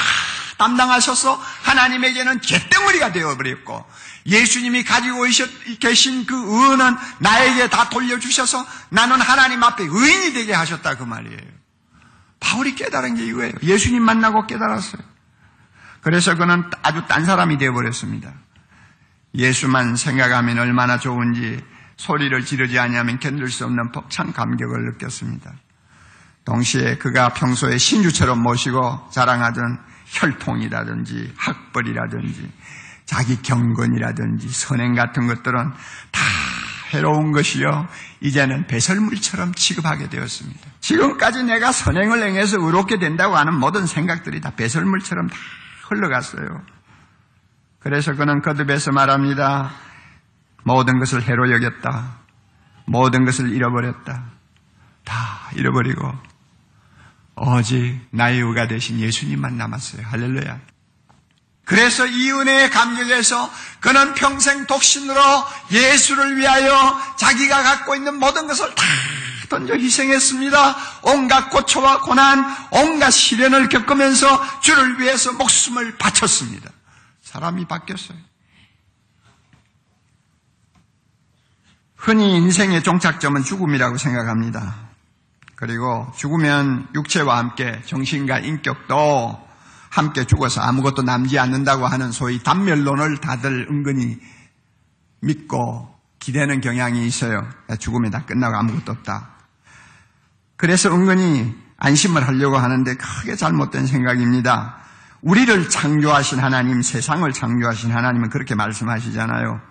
담당하셔서 0.57 1.35
하나님에게는 1.35 2.41
죄덩어리가 2.41 3.11
되어버렸고 3.11 3.85
예수님이 4.25 4.83
가지고 4.83 5.25
계신 5.79 6.25
그 6.25 6.35
의는 6.35 6.95
나에게 7.19 7.69
다 7.69 7.89
돌려주셔서 7.89 8.65
나는 8.89 9.21
하나님 9.21 9.63
앞에 9.63 9.83
의인이 9.87 10.33
되게 10.33 10.53
하셨다 10.53 10.97
그 10.97 11.03
말이에요. 11.03 11.57
바울이 12.39 12.75
깨달은 12.75 13.15
게 13.15 13.25
이거예요. 13.25 13.53
예수님 13.63 14.03
만나고 14.03 14.47
깨달았어요. 14.47 15.01
그래서 16.01 16.35
그는 16.35 16.69
아주 16.83 17.03
딴 17.07 17.25
사람이 17.25 17.57
되어버렸습니다. 17.57 18.33
예수만 19.37 19.95
생각하면 19.95 20.59
얼마나 20.59 20.97
좋은지 20.97 21.63
소리를 21.95 22.43
지르지 22.43 22.79
아니하면 22.79 23.19
견딜 23.19 23.49
수 23.49 23.65
없는 23.65 23.91
벅찬 23.91 24.33
감격을 24.33 24.85
느꼈습니다. 24.85 25.53
동시에 26.45 26.97
그가 26.97 27.29
평소에 27.29 27.77
신주처럼 27.77 28.41
모시고 28.41 29.09
자랑하던 29.11 29.79
혈통이라든지 30.05 31.33
학벌이라든지 31.35 32.51
자기 33.05 33.41
경건이라든지 33.41 34.47
선행 34.49 34.95
같은 34.95 35.27
것들은 35.27 35.71
다 36.11 36.21
해로운 36.93 37.31
것이요. 37.31 37.87
이제는 38.21 38.67
배설물처럼 38.67 39.53
취급하게 39.53 40.09
되었습니다. 40.09 40.61
지금까지 40.79 41.43
내가 41.43 41.71
선행을 41.71 42.23
행해서 42.23 42.57
의롭게 42.59 42.97
된다고 42.97 43.35
하는 43.35 43.53
모든 43.53 43.85
생각들이 43.85 44.39
다 44.41 44.51
배설물처럼 44.55 45.27
다 45.27 45.35
흘러갔어요. 45.89 46.63
그래서 47.79 48.13
그는 48.15 48.41
거듭해서 48.41 48.91
말합니다. 48.91 49.71
모든 50.63 50.99
것을 50.99 51.23
해로 51.23 51.51
여겼다. 51.51 52.17
모든 52.85 53.25
것을 53.25 53.53
잃어버렸다. 53.53 54.23
다 55.03 55.49
잃어버리고 55.55 56.13
오직 57.35 57.99
나의 58.11 58.41
의가 58.41 58.67
되신 58.67 58.99
예수님만 58.99 59.57
남았어요. 59.57 60.05
할렐루야. 60.05 60.59
그래서 61.65 62.05
이 62.05 62.31
은혜의 62.31 62.69
감격에서 62.69 63.51
그는 63.81 64.13
평생 64.13 64.65
독신으로 64.65 65.21
예수를 65.71 66.37
위하여 66.37 66.97
자기가 67.17 67.61
갖고 67.61 67.93
있는 67.95 68.19
모든 68.19 68.47
것을 68.47 68.73
다 68.73 68.83
던져 69.49 69.75
희생했습니다. 69.75 70.75
온갖 71.03 71.49
고초와 71.49 72.01
고난, 72.01 72.43
온갖 72.71 73.11
시련을 73.11 73.69
겪으면서 73.69 74.61
주를 74.61 74.99
위해서 74.99 75.33
목숨을 75.33 75.97
바쳤습니다. 75.97 76.69
사람이 77.27 77.65
바뀌었어요. 77.65 78.17
흔히 81.97 82.35
인생의 82.37 82.83
종착점은 82.83 83.43
죽음이라고 83.43 83.97
생각합니다. 83.97 84.87
그리고 85.55 86.09
죽으면 86.15 86.87
육체와 86.95 87.37
함께 87.37 87.81
정신과 87.85 88.39
인격도 88.39 89.45
함께 89.89 90.25
죽어서 90.25 90.61
아무것도 90.61 91.01
남지 91.01 91.37
않는다고 91.37 91.85
하는 91.85 92.11
소위 92.11 92.41
단멸론을 92.41 93.17
다들 93.17 93.67
은근히 93.69 94.19
믿고 95.19 95.93
기대는 96.19 96.61
경향이 96.61 97.05
있어요. 97.05 97.45
죽음이 97.79 98.09
다 98.09 98.25
끝나고 98.25 98.55
아무것도 98.55 98.91
없다. 98.93 99.31
그래서 100.55 100.93
은근히 100.93 101.53
안심을 101.77 102.25
하려고 102.25 102.57
하는데 102.57 102.95
크게 102.95 103.35
잘못된 103.35 103.85
생각입니다. 103.85 104.86
우리를 105.21 105.69
창조하신 105.69 106.39
하나님, 106.39 106.81
세상을 106.81 107.31
창조하신 107.31 107.91
하나님은 107.91 108.29
그렇게 108.29 108.55
말씀하시잖아요. 108.55 109.61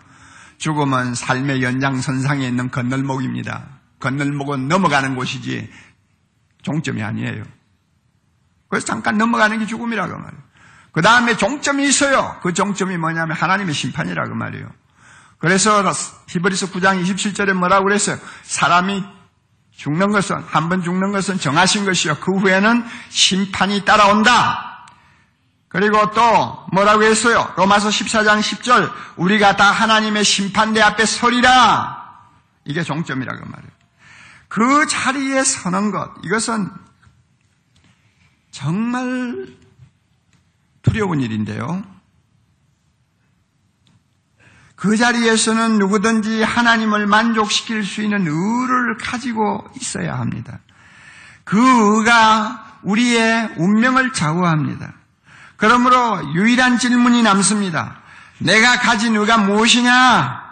죽음은 0.59 1.15
삶의 1.15 1.63
연장선상에 1.63 2.47
있는 2.47 2.71
건널목입니다. 2.71 3.67
건널목은 4.01 4.69
넘어가는 4.69 5.15
곳이지 5.15 5.71
종점이 6.63 7.03
아니에요. 7.03 7.45
그래서 8.69 8.87
잠깐 8.87 9.19
넘어가는 9.19 9.59
게 9.59 9.67
죽음이라고 9.67 10.13
말이에요. 10.17 10.43
그 10.93 11.03
다음에 11.03 11.37
종점이 11.37 11.87
있어요. 11.87 12.39
그 12.43 12.53
종점이 12.53 12.97
뭐냐면 12.97 13.37
하나님의 13.37 13.75
심판이라고 13.75 14.35
말이에요. 14.35 14.67
그래서 15.39 15.83
히브리서 16.29 16.69
9장 16.71 17.05
27절에 17.05 17.53
뭐라고 17.53 17.85
그랬어요? 17.85 18.19
사람이 18.43 19.05
죽는 19.77 20.11
것은 20.11 20.37
한 20.49 20.71
번 20.71 20.83
죽는 20.83 21.13
것은 21.13 21.39
정하신 21.39 21.85
것이요. 21.85 22.17
그 22.21 22.33
후에는 22.39 22.85
심판이 23.11 23.85
따라온다. 23.85 24.66
그리고 25.77 26.11
또 26.13 26.67
뭐라고 26.73 27.03
했어요? 27.03 27.53
로마서 27.59 27.91
14장 27.91 28.41
10절 28.41 28.91
우리가 29.17 29.57
다 29.57 29.71
하나님의 29.71 30.25
심판대 30.25 30.81
앞에 30.81 31.05
서리라. 31.05 32.19
이게 32.65 32.83
종점이라고 32.83 33.45
말이에요. 33.45 33.71
그 34.49 34.87
자리에 34.87 35.45
서는 35.45 35.91
것 35.91 36.11
이것은 36.25 36.71
정말 38.51 39.49
두려운 40.81 41.21
일인데요. 41.21 41.85
그 44.77 44.97
자리에서는 44.97 45.77
누구든지 45.79 46.43
하나님을 46.43 47.07
만족시킬 47.07 47.85
수 47.85 48.01
있는 48.01 48.27
의를 48.27 48.97
가지고 48.97 49.69
있어야 49.79 50.19
합니다. 50.19 50.59
그 51.45 51.59
의가 51.59 52.79
우리의 52.83 53.57
운명을 53.59 54.15
좌우합니다. 54.15 54.95
그러므로 55.57 56.35
유일한 56.35 56.79
질문이 56.79 57.23
남습니다. 57.23 58.01
내가 58.39 58.79
가진 58.79 59.17
의가 59.17 59.39
무엇이냐? 59.39 60.45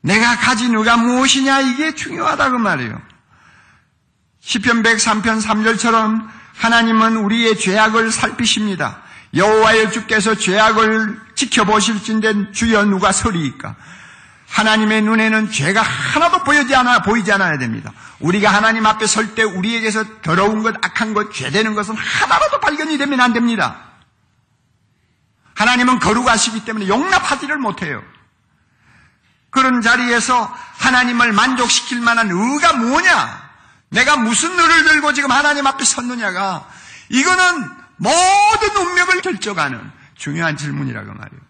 내가 0.00 0.36
가진 0.36 0.74
의가 0.74 0.96
무엇이냐? 0.96 1.60
이게 1.60 1.94
중요하다고 1.94 2.56
그 2.56 2.62
말이에요. 2.62 3.00
10편 4.42 4.84
103편 4.84 5.42
3절처럼 5.42 6.28
하나님은 6.56 7.16
우리의 7.16 7.58
죄악을 7.58 8.12
살피십니다. 8.12 9.02
여호와의 9.34 9.92
주께서 9.92 10.34
죄악을 10.34 11.20
지켜보실진데 11.34 12.52
주여 12.52 12.84
누가 12.84 13.12
서리이까? 13.12 13.74
하나님의 14.48 15.02
눈에는 15.02 15.50
죄가 15.50 15.82
하나도 15.82 16.44
보이지 16.44 16.74
않아 16.74 17.02
보이지 17.02 17.30
않아야 17.32 17.58
됩니다. 17.58 17.92
우리가 18.20 18.52
하나님 18.52 18.86
앞에 18.86 19.06
설 19.06 19.34
때 19.34 19.42
우리에게서 19.42 20.22
더러운 20.22 20.62
것, 20.62 20.74
악한 20.76 21.14
것, 21.14 21.32
죄되는 21.32 21.74
것은 21.74 21.94
하나라도 21.94 22.60
발견이 22.60 22.96
되면 22.96 23.20
안 23.20 23.32
됩니다. 23.32 23.76
하나님은 25.54 25.98
거룩하시기 25.98 26.64
때문에 26.64 26.88
용납하지를 26.88 27.58
못해요. 27.58 28.02
그런 29.50 29.80
자리에서 29.80 30.54
하나님을 30.78 31.32
만족시킬 31.32 32.00
만한 32.00 32.30
의가 32.30 32.74
뭐냐? 32.74 33.46
내가 33.88 34.16
무슨 34.16 34.58
의를 34.58 34.84
들고 34.84 35.12
지금 35.14 35.30
하나님 35.30 35.66
앞에 35.66 35.84
섰느냐가 35.84 36.68
이거는 37.08 37.70
모든 37.96 38.76
운명을 38.76 39.22
결정하는 39.22 39.90
중요한 40.16 40.56
질문이라고 40.56 41.06
말이에요. 41.12 41.45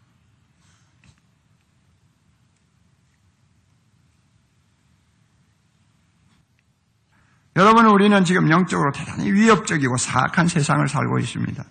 여러분, 7.56 7.86
우리는 7.86 8.24
지금 8.24 8.50
영적으로 8.50 8.92
대단히 8.92 9.32
위협적이고 9.32 9.96
사악한 9.96 10.46
세상을 10.48 10.86
살고 10.88 11.18
있습니다. 11.18 11.64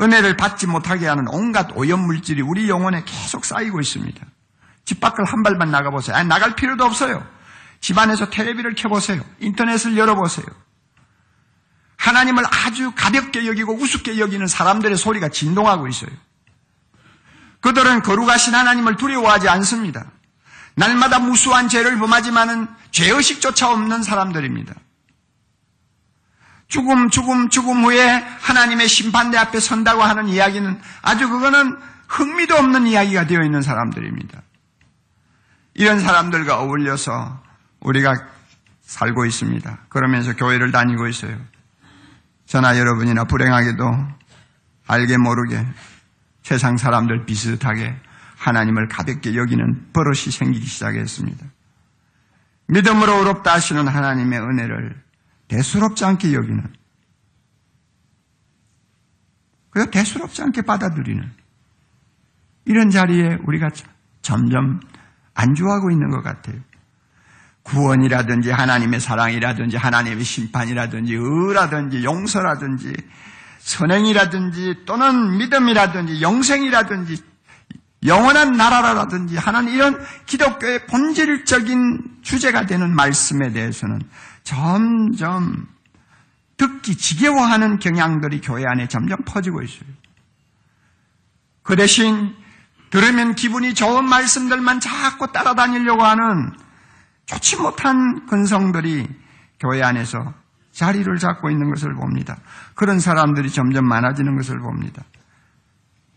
은혜를 0.00 0.36
받지 0.36 0.68
못하게 0.68 1.08
하는 1.08 1.26
온갖 1.28 1.68
오염물질이 1.74 2.42
우리 2.42 2.68
영혼에 2.68 3.02
계속 3.04 3.44
쌓이고 3.44 3.80
있습니다. 3.80 4.24
집 4.84 5.00
밖을 5.00 5.24
한 5.24 5.42
발만 5.42 5.72
나가보세요. 5.72 6.16
아니, 6.16 6.28
나갈 6.28 6.54
필요도 6.54 6.84
없어요. 6.84 7.26
집 7.80 7.98
안에서 7.98 8.30
텔레비를 8.30 8.76
켜보세요. 8.76 9.22
인터넷을 9.40 9.96
열어보세요. 9.96 10.46
하나님을 11.96 12.44
아주 12.46 12.92
가볍게 12.94 13.46
여기고 13.46 13.74
우습게 13.74 14.20
여기는 14.20 14.46
사람들의 14.46 14.96
소리가 14.96 15.28
진동하고 15.28 15.88
있어요. 15.88 16.10
그들은 17.60 18.02
거룩하신 18.02 18.54
하나님을 18.54 18.96
두려워하지 18.96 19.48
않습니다. 19.48 20.12
날마다 20.76 21.18
무수한 21.18 21.68
죄를 21.68 21.98
범하지만은 21.98 22.68
죄의식조차 22.90 23.70
없는 23.72 24.02
사람들입니다. 24.02 24.74
죽음, 26.68 27.10
죽음, 27.10 27.48
죽음 27.48 27.84
후에 27.84 28.08
하나님의 28.40 28.88
심판대 28.88 29.38
앞에 29.38 29.58
선다고 29.58 30.02
하는 30.02 30.28
이야기는 30.28 30.80
아주 31.02 31.28
그거는 31.28 31.76
흥미도 32.08 32.56
없는 32.56 32.86
이야기가 32.86 33.26
되어 33.26 33.42
있는 33.42 33.62
사람들입니다. 33.62 34.42
이런 35.74 36.00
사람들과 36.00 36.60
어울려서 36.60 37.42
우리가 37.80 38.14
살고 38.82 39.24
있습니다. 39.24 39.78
그러면서 39.88 40.34
교회를 40.34 40.72
다니고 40.72 41.08
있어요. 41.08 41.38
저나 42.46 42.78
여러분이나 42.78 43.24
불행하게도 43.24 44.08
알게 44.86 45.16
모르게 45.18 45.66
세상 46.42 46.76
사람들 46.76 47.26
비슷하게 47.26 47.96
하나님을 48.46 48.86
가볍게 48.86 49.34
여기는 49.34 49.92
버릇이 49.92 50.30
생기기 50.30 50.64
시작했습니다. 50.66 51.46
믿음으로 52.68 53.18
의롭다 53.18 53.54
하시는 53.54 53.88
하나님의 53.88 54.38
은혜를 54.38 55.02
대수롭지 55.48 56.04
않게 56.04 56.32
여기는 56.32 56.64
그리고 59.70 59.90
대수롭지 59.90 60.42
않게 60.42 60.62
받아들이는 60.62 61.28
이런 62.66 62.90
자리에 62.90 63.38
우리가 63.46 63.70
점점 64.22 64.80
안주하고 65.34 65.90
있는 65.90 66.10
것 66.10 66.22
같아요. 66.22 66.60
구원이라든지 67.64 68.52
하나님의 68.52 69.00
사랑이라든지 69.00 69.76
하나님의 69.76 70.24
심판이라든지 70.24 71.14
의라든지 71.14 72.04
용서라든지 72.04 72.94
선행이라든지 73.58 74.84
또는 74.86 75.36
믿음이라든지 75.38 76.22
영생이라든지 76.22 77.35
영원한 78.04 78.52
나라라든지 78.52 79.36
하는 79.36 79.68
이런 79.68 79.98
기독교의 80.26 80.86
본질적인 80.86 82.18
주제가 82.22 82.66
되는 82.66 82.94
말씀에 82.94 83.52
대해서는 83.52 84.00
점점 84.44 85.66
듣기 86.56 86.96
지겨워하는 86.96 87.78
경향들이 87.78 88.40
교회 88.40 88.64
안에 88.66 88.88
점점 88.88 89.18
퍼지고 89.24 89.62
있어요. 89.62 89.88
그 91.62 91.76
대신 91.76 92.34
들으면 92.90 93.34
기분이 93.34 93.74
좋은 93.74 94.08
말씀들만 94.08 94.80
자꾸 94.80 95.32
따라다니려고 95.32 96.04
하는 96.04 96.52
좋지 97.26 97.56
못한 97.56 98.26
근성들이 98.26 99.08
교회 99.58 99.82
안에서 99.82 100.32
자리를 100.72 101.16
잡고 101.18 101.50
있는 101.50 101.70
것을 101.70 101.94
봅니다. 101.94 102.36
그런 102.74 103.00
사람들이 103.00 103.50
점점 103.50 103.86
많아지는 103.86 104.36
것을 104.36 104.60
봅니다. 104.60 105.02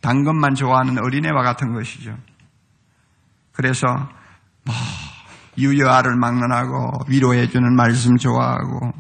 당근만 0.02 0.56
좋아하는 0.56 0.98
어린애와 0.98 1.44
같은 1.44 1.74
것이죠. 1.74 2.18
그래서 3.52 3.88
뭐 4.64 4.74
유여아를 5.58 6.16
막론하고 6.16 7.06
위로해주는 7.10 7.76
말씀 7.76 8.18
좋아하고 8.18 8.94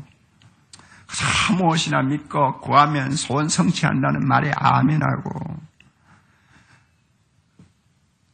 무엇이나 1.57 2.01
믿고 2.01 2.59
구하면 2.59 3.11
소원 3.11 3.49
성취한다는 3.49 4.27
말에 4.27 4.51
아멘하고 4.55 5.59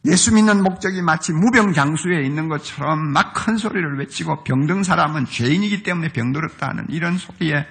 예수 0.06 0.34
믿는 0.34 0.62
목적이 0.62 1.02
마치 1.02 1.32
무병장수에 1.34 2.22
있는 2.22 2.48
것처럼 2.48 3.12
막 3.12 3.34
큰 3.34 3.58
소리를 3.58 4.00
외치고 4.00 4.44
병든 4.44 4.84
사람은 4.84 5.26
죄인이기 5.26 5.84
때문에 5.84 6.10
병들었다는 6.10 6.88
이런 6.90 7.18
소리에 7.18 7.68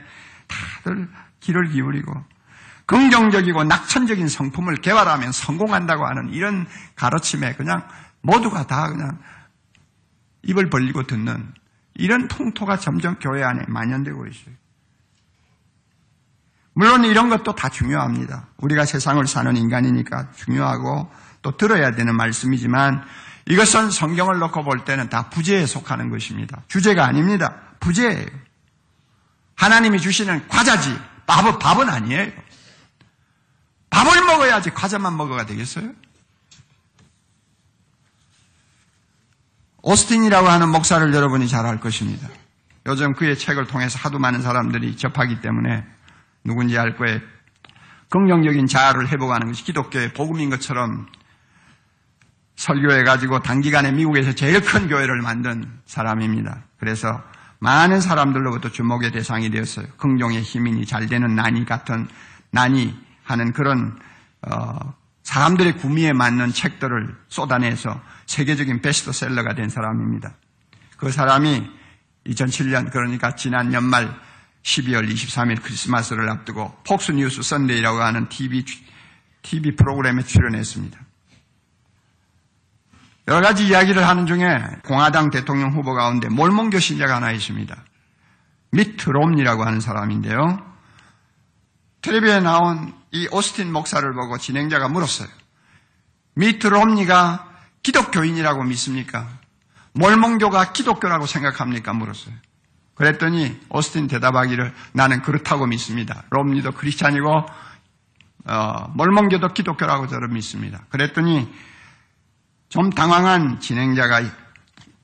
다들 0.47 1.09
귀를 1.41 1.69
기울이고 1.71 2.13
긍정적이고 2.87 3.65
낙천적인 3.65 4.29
성품을 4.29 4.77
개발하면 4.77 5.33
성공한다고 5.33 6.07
하는 6.07 6.31
이런 6.31 6.67
가르침에 6.97 7.55
그냥 7.55 7.87
모두가 8.21 8.67
다 8.67 8.89
그냥 8.89 9.19
입을 10.43 10.71
벌리고 10.71 11.05
듣는 11.05 11.53
이런 11.95 12.29
통토가 12.29 12.77
점점 12.77 13.19
교회 13.19 13.43
안에 13.43 13.65
만연되고 13.69 14.27
있어요. 14.27 14.55
물론 16.75 17.05
이런 17.05 17.29
것도 17.29 17.55
다 17.55 17.69
중요합니다. 17.69 18.49
우리가 18.59 18.85
세상을 18.85 19.25
사는 19.27 19.57
인간이니까 19.57 20.33
중요하고 20.33 21.11
또 21.41 21.57
들어야 21.57 21.93
되는 21.93 22.17
말씀이지만 22.17 23.05
이것은 23.47 23.91
성경을 23.91 24.39
놓고 24.39 24.65
볼 24.65 24.85
때는 24.85 25.09
다 25.09 25.29
부재에 25.31 25.67
속하는 25.67 26.11
것입니다. 26.11 26.63
주제가 26.69 27.05
아닙니다. 27.05 27.55
부재예요. 27.79 28.27
하나님이 29.57 30.01
주시는 30.01 30.49
과자지 30.49 30.99
밥은, 31.27 31.59
밥은 31.59 31.89
아니에요. 31.89 32.33
밥을 33.95 34.25
먹어야지 34.25 34.71
과자만 34.71 35.17
먹어가 35.17 35.47
되겠어요? 35.47 35.93
오스틴이라고 39.83 40.49
하는 40.49 40.71
목사를 40.71 41.15
여러분이 41.15 41.47
잘 41.47 41.65
알 41.65 41.79
것입니다. 41.79 42.29
요즘 42.87 43.15
그의 43.15 43.39
책을 43.39 43.67
통해서 43.67 43.99
하도 44.01 44.19
많은 44.19 44.43
사람들이 44.43 44.97
접하기 44.97 45.41
때문에 45.41 45.85
누군지 46.43 46.77
알 46.77 46.97
거예요. 46.97 47.21
긍정적인 48.11 48.67
자아를 48.67 49.09
회복하는 49.09 49.47
것이 49.49 49.63
기독교의 49.65 50.13
복음인 50.13 50.51
것처럼 50.51 51.07
설교해가지고 52.57 53.41
단기간에 53.41 53.93
미국에서 53.93 54.33
제일 54.35 54.61
큰 54.61 54.89
교회를 54.89 55.23
만든 55.23 55.81
사람입니다. 55.87 56.65
그래서 56.79 57.23
많은 57.61 58.01
사람들로부터 58.01 58.71
주목의 58.71 59.13
대상이 59.13 59.51
되었어요. 59.51 59.87
긍정의 59.97 60.43
힘이니 60.43 60.85
잘 60.85 61.07
되는 61.07 61.35
난이 61.35 61.65
같은 61.65 62.09
난이 62.51 63.04
하는 63.25 63.53
그런 63.53 63.99
어, 64.43 64.95
사람들의 65.23 65.79
구미에 65.79 66.13
맞는 66.13 66.53
책들을 66.53 67.17
쏟아내서 67.29 68.01
세계적인 68.27 68.83
베스트셀러가 68.83 69.55
된 69.55 69.69
사람입니다. 69.69 70.35
그 70.97 71.11
사람이 71.11 71.69
2007년 72.27 72.91
그러니까 72.93 73.35
지난 73.35 73.73
연말 73.73 74.15
12월 74.63 75.11
23일 75.11 75.63
크리스마스를 75.63 76.29
앞두고 76.31 76.75
폭스뉴스 76.87 77.43
선데이라고 77.43 78.01
하는 78.01 78.29
TV 78.29 78.65
TV 79.43 79.77
프로그램에 79.77 80.23
출연했습니다. 80.23 80.99
여러 83.29 83.41
가지 83.41 83.67
이야기를 83.67 84.07
하는 84.07 84.27
중에 84.27 84.59
공화당 84.85 85.31
대통령 85.31 85.73
후보 85.73 85.95
가운데 85.95 86.29
몰몬교 86.29 86.79
신자가 86.79 87.17
하나 87.17 87.31
있습니다. 87.33 87.75
미트 88.73 89.11
롬니라고 89.11 89.65
하는 89.65 89.81
사람인데요. 89.81 90.59
텔레비에 92.03 92.41
나온 92.41 92.93
이 93.15 93.29
오스틴 93.31 93.73
목사를 93.73 94.13
보고 94.13 94.39
진행자가 94.39 94.89
물었어요. 94.89 95.29
미트 96.35 96.67
롬니가 96.67 97.49
기독교인이라고 97.85 98.65
믿습니까? 98.65 99.29
몰몬교가 99.93 100.73
기독교라고 100.73 101.27
생각합니까? 101.27 101.93
물었어요. 101.93 102.35
그랬더니 102.97 103.61
오스틴 103.69 104.09
대답하기를 104.09 104.75
나는 104.93 105.23
그렇다고 105.23 105.67
믿습니다. 105.67 106.25
롬니도 106.31 106.73
크리스찬이고 106.73 107.47
어, 108.47 108.89
몰몬교도 108.95 109.55
기독교라고 109.55 110.09
저는 110.09 110.33
믿습니다. 110.33 110.85
그랬더니 110.89 111.49
좀 112.69 112.91
당황한 112.91 113.61
진행자가 113.61 114.23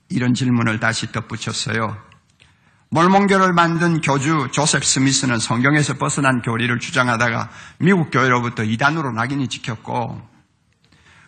이런 0.08 0.34
질문을 0.34 0.80
다시 0.80 1.12
덧붙였어요. 1.12 2.09
몰몬교를 2.90 3.52
만든 3.52 4.00
교주 4.00 4.48
조셉 4.52 4.84
스미스는 4.84 5.38
성경에서 5.38 5.94
벗어난 5.94 6.42
교리를 6.42 6.76
주장하다가 6.80 7.48
미국 7.78 8.10
교회로부터 8.10 8.64
이단으로 8.64 9.12
낙인이 9.12 9.46
찍혔고 9.46 10.28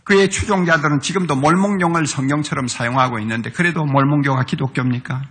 그의 0.04 0.28
추종자들은 0.28 1.00
지금도 1.00 1.36
몰몬경을 1.36 2.08
성경처럼 2.08 2.66
사용하고 2.66 3.20
있는데 3.20 3.50
그래도 3.50 3.84
몰몬교가 3.84 4.42
기독교입니까? 4.42 5.22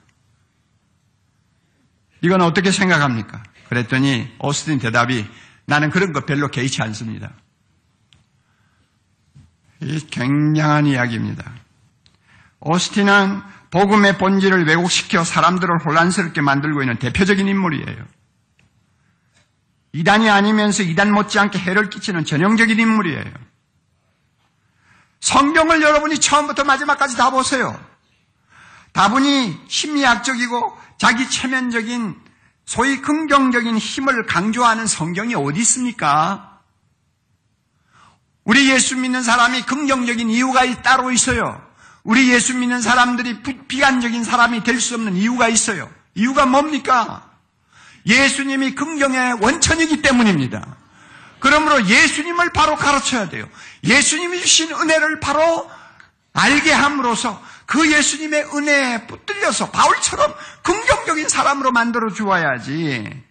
이건 2.22 2.42
어떻게 2.42 2.72
생각합니까? 2.72 3.44
그랬더니 3.68 4.34
오스틴 4.40 4.80
대답이 4.80 5.28
나는 5.66 5.90
그런 5.90 6.14
거 6.14 6.22
별로 6.22 6.48
개의치 6.48 6.82
않습니다. 6.82 7.32
이 9.82 10.00
굉장한 10.10 10.86
이야기입니다. 10.86 11.52
오스틴은 12.62 13.42
복음의 13.72 14.18
본질을 14.18 14.68
왜곡시켜 14.68 15.24
사람들을 15.24 15.86
혼란스럽게 15.86 16.42
만들고 16.42 16.84
있는 16.84 17.00
대표적인 17.00 17.48
인물이에요. 17.48 18.06
이단이 19.94 20.30
아니면서 20.30 20.84
이단 20.84 21.12
못지않게 21.12 21.60
해를 21.60 21.90
끼치는 21.90 22.26
전형적인 22.26 22.80
인물이에요. 22.80 23.32
성경을 25.22 25.82
여러분이 25.82 26.20
처음부터 26.20 26.64
마지막까지 26.64 27.16
다 27.16 27.30
보세요. 27.30 27.80
다분히 28.92 29.58
심리학적이고 29.68 30.78
자기 30.98 31.30
체면적인 31.30 32.20
소위 32.66 33.02
긍정적인 33.02 33.78
힘을 33.78 34.26
강조하는 34.26 34.88
성경이 34.88 35.36
어디 35.36 35.62
있습니까? 35.62 36.60
우리 38.44 38.70
예수 38.70 38.98
믿는 38.98 39.22
사람이 39.22 39.64
긍정적인 39.64 40.30
이유가 40.30 40.82
따로 40.82 41.12
있어요. 41.12 41.71
우리 42.04 42.32
예수 42.32 42.58
믿는 42.58 42.82
사람들이 42.82 43.42
비관적인 43.68 44.24
사람이 44.24 44.64
될 44.64 44.80
수 44.80 44.96
없는 44.96 45.16
이유가 45.16 45.48
있어요. 45.48 45.90
이유가 46.16 46.46
뭡니까? 46.46 47.30
예수님이 48.06 48.74
긍정의 48.76 49.34
원천이기 49.42 50.02
때문입니다. 50.02 50.66
그러므로 51.40 51.86
예수님을 51.86 52.52
바로 52.54 52.76
가르쳐야 52.76 53.30
돼요. 53.30 53.48
예수님이 53.84 54.42
주신 54.42 54.72
은혜를 54.72 55.20
바로 55.20 55.70
알게 56.34 56.72
함으로써 56.72 57.42
그 57.66 57.92
예수님의 57.92 58.46
은혜에 58.56 59.08
붙들려서 59.08 59.70
바울처럼 59.72 60.34
긍정적인 60.64 61.30
사람으로 61.30 61.72
만들어 61.72 62.12
주어야지. 62.12 63.24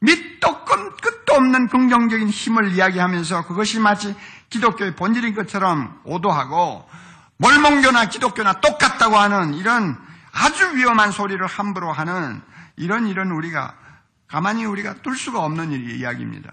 밑도 0.00 0.64
끝도 0.64 1.34
없는 1.34 1.68
긍정적인 1.68 2.28
힘을 2.28 2.72
이야기하면서 2.72 3.46
그것이 3.46 3.78
마치 3.78 4.14
기독교의 4.50 4.96
본질인 4.96 5.34
것처럼 5.34 6.00
오도하고 6.04 6.88
몰몬교나 7.38 8.06
기독교나 8.06 8.60
똑같다고 8.60 9.16
하는 9.16 9.54
이런 9.54 9.98
아주 10.32 10.76
위험한 10.76 11.12
소리를 11.12 11.44
함부로 11.46 11.92
하는 11.92 12.40
이런 12.76 13.06
이런 13.06 13.30
우리가 13.30 13.76
가만히 14.26 14.64
우리가 14.64 14.94
둘 15.02 15.16
수가 15.16 15.44
없는 15.44 15.72
일 15.72 15.90
이야기입니다. 15.90 16.52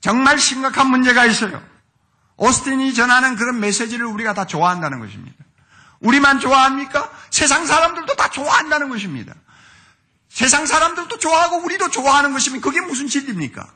정말 0.00 0.38
심각한 0.38 0.88
문제가 0.88 1.24
있어요. 1.26 1.62
오스틴이 2.36 2.94
전하는 2.94 3.36
그런 3.36 3.58
메시지를 3.60 4.06
우리가 4.06 4.34
다 4.34 4.46
좋아한다는 4.46 5.00
것입니다. 5.00 5.36
우리만 6.00 6.40
좋아합니까? 6.40 7.10
세상 7.30 7.66
사람들도 7.66 8.14
다 8.14 8.28
좋아한다는 8.28 8.90
것입니다. 8.90 9.34
세상 10.28 10.66
사람들도 10.66 11.18
좋아하고 11.18 11.64
우리도 11.64 11.90
좋아하는 11.90 12.32
것이면 12.32 12.60
그게 12.60 12.80
무슨 12.80 13.08
진리입니까? 13.08 13.66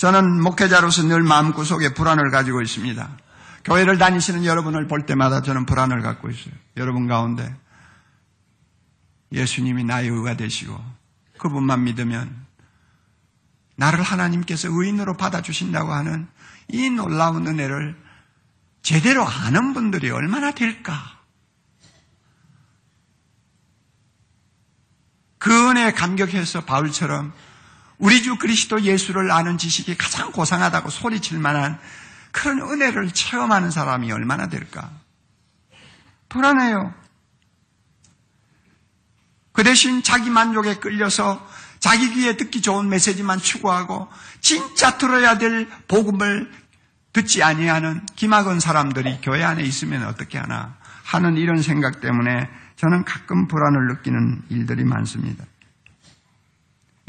저는 0.00 0.40
목회자로서 0.40 1.02
늘 1.02 1.22
마음구석에 1.22 1.92
불안을 1.92 2.30
가지고 2.30 2.62
있습니다. 2.62 3.18
교회를 3.64 3.98
다니시는 3.98 4.46
여러분을 4.46 4.88
볼 4.88 5.04
때마다 5.04 5.42
저는 5.42 5.66
불안을 5.66 6.00
갖고 6.00 6.30
있어요. 6.30 6.54
여러분 6.78 7.06
가운데 7.06 7.54
예수님이 9.30 9.84
나의 9.84 10.08
의가 10.08 10.38
되시고 10.38 10.82
그분만 11.36 11.84
믿으면 11.84 12.46
나를 13.76 14.00
하나님께서 14.00 14.68
의인으로 14.70 15.18
받아주신다고 15.18 15.92
하는 15.92 16.26
이 16.68 16.88
놀라운 16.88 17.46
은혜를 17.46 17.94
제대로 18.80 19.26
아는 19.28 19.74
분들이 19.74 20.08
얼마나 20.10 20.52
될까? 20.52 21.20
그 25.36 25.68
은혜에 25.68 25.92
감격해서 25.92 26.64
바울처럼 26.64 27.34
우리 28.00 28.22
주 28.22 28.36
그리스도 28.36 28.80
예수를 28.80 29.30
아는 29.30 29.58
지식이 29.58 29.96
가장 29.96 30.32
고상하다고 30.32 30.88
소리칠 30.88 31.38
만한 31.38 31.78
그런 32.32 32.60
은혜를 32.60 33.10
체험하는 33.12 33.70
사람이 33.70 34.10
얼마나 34.10 34.48
될까? 34.48 34.90
불안해요. 36.30 36.94
그 39.52 39.62
대신 39.62 40.02
자기 40.02 40.30
만족에 40.30 40.76
끌려서 40.76 41.46
자기 41.78 42.12
귀에 42.14 42.36
듣기 42.36 42.62
좋은 42.62 42.88
메시지만 42.88 43.38
추구하고 43.38 44.08
진짜 44.40 44.96
들어야 44.96 45.36
될 45.36 45.68
복음을 45.86 46.50
듣지 47.12 47.42
아니하는 47.42 48.06
기막은 48.16 48.60
사람들이 48.60 49.20
교회 49.22 49.42
안에 49.42 49.62
있으면 49.62 50.04
어떻게 50.04 50.38
하나 50.38 50.78
하는 51.04 51.36
이런 51.36 51.60
생각 51.60 52.00
때문에 52.00 52.48
저는 52.76 53.04
가끔 53.04 53.46
불안을 53.46 53.88
느끼는 53.88 54.42
일들이 54.48 54.84
많습니다. 54.84 55.44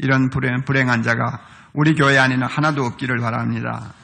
이런 0.02 0.30
불행, 0.30 0.64
불행한 0.64 1.02
자가 1.02 1.40
우리 1.72 1.94
교회 1.94 2.18
안에는 2.18 2.46
하나도 2.46 2.84
없기를 2.84 3.18
바랍니다. 3.18 3.94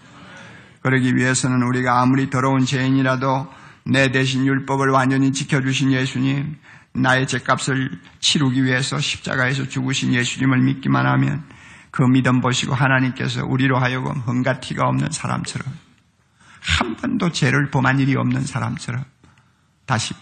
그러기 0.80 1.16
위해서는 1.16 1.62
우리가 1.64 2.00
아무리 2.00 2.30
더러운 2.30 2.64
죄인이라도 2.64 3.52
내 3.84 4.10
대신 4.10 4.46
율법을 4.46 4.88
완전히 4.90 5.32
지켜주신 5.32 5.92
예수님, 5.92 6.56
나의 6.94 7.26
죄값을 7.26 7.90
치르기 8.20 8.64
위해서 8.64 8.98
십자가에서 8.98 9.68
죽으신 9.68 10.14
예수님을 10.14 10.60
믿기만 10.60 11.06
하면 11.06 11.44
그 11.90 12.02
믿음 12.02 12.40
보시고 12.40 12.74
하나님께서 12.74 13.44
우리로 13.44 13.78
하여금 13.78 14.20
흠과 14.20 14.60
티가 14.60 14.86
없는 14.86 15.10
사람처럼 15.10 15.72
한 16.60 16.96
번도 16.96 17.32
죄를 17.32 17.70
범한 17.70 17.98
일이 17.98 18.14
없는 18.14 18.42
사람처럼 18.42 19.04
다시 19.84 20.14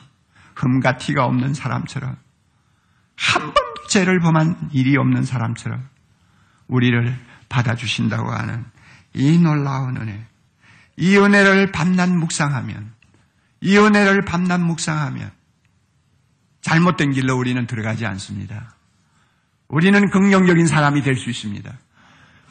흠과 0.55 0.97
티가 0.97 1.25
없는 1.25 1.55
사람처럼 1.55 2.17
한 3.17 3.43
번도 3.43 3.66
죄를 3.89 4.21
범한 4.21 4.71
일이 4.73 4.97
없는 4.97 5.25
사람처럼 5.25 5.89
우리를 6.69 7.17
받아주신다고 7.49 8.31
하는 8.31 8.65
이 9.15 9.39
놀라운 9.39 9.97
은혜 9.97 10.27
이 10.97 11.17
은혜를 11.17 11.73
밤낮 11.73 12.11
묵상하면 12.11 12.93
이 13.61 13.77
은혜를 13.77 14.23
밤낮 14.23 14.59
묵상하면 14.61 15.31
잘못된 16.61 17.13
길로 17.13 17.37
우리는 17.37 17.65
들어가지 17.67 18.07
않습니다. 18.07 18.75
우리는 19.69 20.11
긍정적인 20.11 20.67
사람이 20.67 21.03
될 21.03 21.17
수 21.17 21.31
있습니다. 21.31 21.73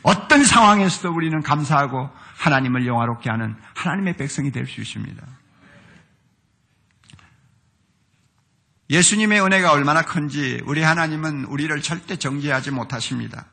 어떤 0.03 0.43
상황에서도 0.43 1.13
우리는 1.13 1.41
감사하고 1.41 2.09
하나님을 2.37 2.85
영화롭게 2.85 3.29
하는 3.29 3.55
하나님의 3.73 4.15
백성이 4.17 4.51
될 4.51 4.67
수 4.67 4.81
있습니다. 4.81 5.21
예수님의 8.89 9.41
은혜가 9.41 9.71
얼마나 9.71 10.03
큰지 10.03 10.61
우리 10.65 10.81
하나님은 10.81 11.45
우리를 11.45 11.81
절대 11.81 12.17
정죄하지 12.17 12.71
못하십니다. 12.71 13.47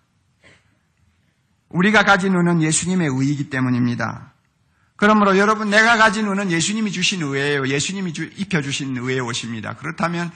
우리가 1.70 2.04
가진 2.04 2.34
은은 2.34 2.62
예수님의 2.62 3.08
의이기 3.10 3.48
때문입니다. 3.48 4.32
그러므로 4.96 5.38
여러분 5.38 5.70
내가 5.70 5.96
가진 5.96 6.28
은은 6.28 6.50
예수님이 6.50 6.92
주신 6.92 7.22
의예요. 7.22 7.66
예수님이 7.66 8.12
주, 8.12 8.24
입혀주신 8.36 8.98
의의 8.98 9.20
옷입니다. 9.20 9.74
그렇다면 9.76 10.30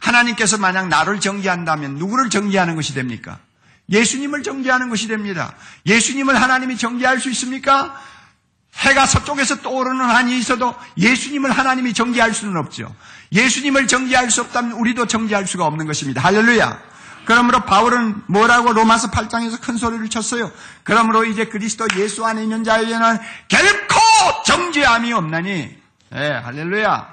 하나님께서 0.00 0.58
만약 0.58 0.88
나를 0.88 1.18
정죄한다면 1.20 1.94
누구를 1.94 2.28
정죄하는 2.28 2.76
것이 2.76 2.94
됩니까? 2.94 3.38
예수님을 3.88 4.42
정죄하는 4.42 4.90
것이 4.90 5.08
됩니다. 5.08 5.54
예수님을 5.86 6.40
하나님이 6.40 6.76
정죄할 6.76 7.20
수 7.20 7.30
있습니까? 7.30 8.00
해가 8.76 9.06
서쪽에서 9.06 9.56
떠오르는 9.60 10.04
한이 10.04 10.36
있어도 10.38 10.74
예수님을 10.96 11.50
하나님이 11.50 11.92
정죄할 11.92 12.32
수는 12.34 12.56
없죠. 12.56 12.94
예수님을 13.32 13.86
정죄할 13.86 14.30
수 14.30 14.40
없다면 14.40 14.72
우리도 14.72 15.06
정죄할 15.06 15.46
수가 15.46 15.66
없는 15.66 15.86
것입니다. 15.86 16.20
할렐루야. 16.22 16.92
그러므로 17.24 17.60
바울은 17.60 18.22
뭐라고 18.26 18.72
로마서 18.72 19.10
8장에서 19.10 19.60
큰 19.60 19.76
소리를 19.76 20.08
쳤어요. 20.08 20.50
그러므로 20.82 21.24
이제 21.24 21.44
그리스도 21.44 21.86
예수 21.96 22.24
안에 22.24 22.42
있는 22.42 22.64
자에게는 22.64 23.18
결코 23.48 24.00
정죄함이 24.44 25.12
없나니. 25.12 25.76
예, 26.14 26.28
할렐루야. 26.44 27.08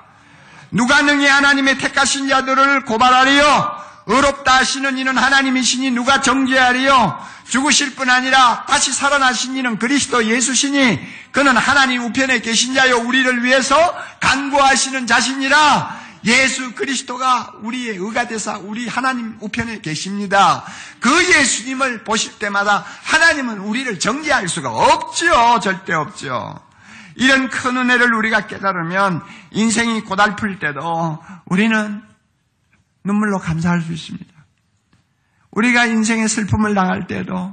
누가 0.72 1.02
능히 1.02 1.28
하나님의 1.28 1.78
택하신 1.78 2.28
자들을 2.28 2.86
고발하리요? 2.86 3.89
의롭다 4.10 4.58
하시는 4.58 4.98
이는 4.98 5.18
하나님이시니 5.18 5.92
누가 5.92 6.20
정죄하리요? 6.20 7.24
죽으실 7.48 7.96
뿐 7.96 8.10
아니라 8.10 8.66
다시 8.68 8.92
살아나신 8.92 9.56
이는 9.56 9.78
그리스도 9.78 10.26
예수시니 10.26 11.00
그는 11.32 11.56
하나님 11.56 12.04
우편에 12.04 12.42
계신 12.42 12.74
자요 12.74 12.98
우리를 12.98 13.44
위해서 13.44 13.96
간구하시는 14.20 15.06
자신이라 15.06 16.00
예수 16.26 16.74
그리스도가 16.74 17.54
우리의 17.62 17.98
의가 17.98 18.28
되사 18.28 18.58
우리 18.58 18.88
하나님 18.88 19.38
우편에 19.40 19.80
계십니다. 19.82 20.66
그 21.00 21.10
예수님을 21.34 22.04
보실 22.04 22.40
때마다 22.40 22.84
하나님은 23.04 23.60
우리를 23.60 24.00
정죄할 24.00 24.50
수가 24.50 24.70
없지요. 24.70 25.60
절대 25.62 25.94
없죠. 25.94 26.60
이런 27.16 27.50
큰 27.50 27.78
은혜를 27.78 28.14
우리가 28.14 28.48
깨달으면 28.48 29.22
인생이 29.52 30.02
고달플 30.02 30.60
때도 30.60 31.24
우리는 31.46 32.09
눈물로 33.04 33.40
감사할 33.40 33.82
수 33.82 33.92
있습니다. 33.94 34.34
우리가 35.52 35.86
인생의 35.86 36.30
슬픔을 36.30 36.76
당할 36.76 37.08
때도 37.08 37.52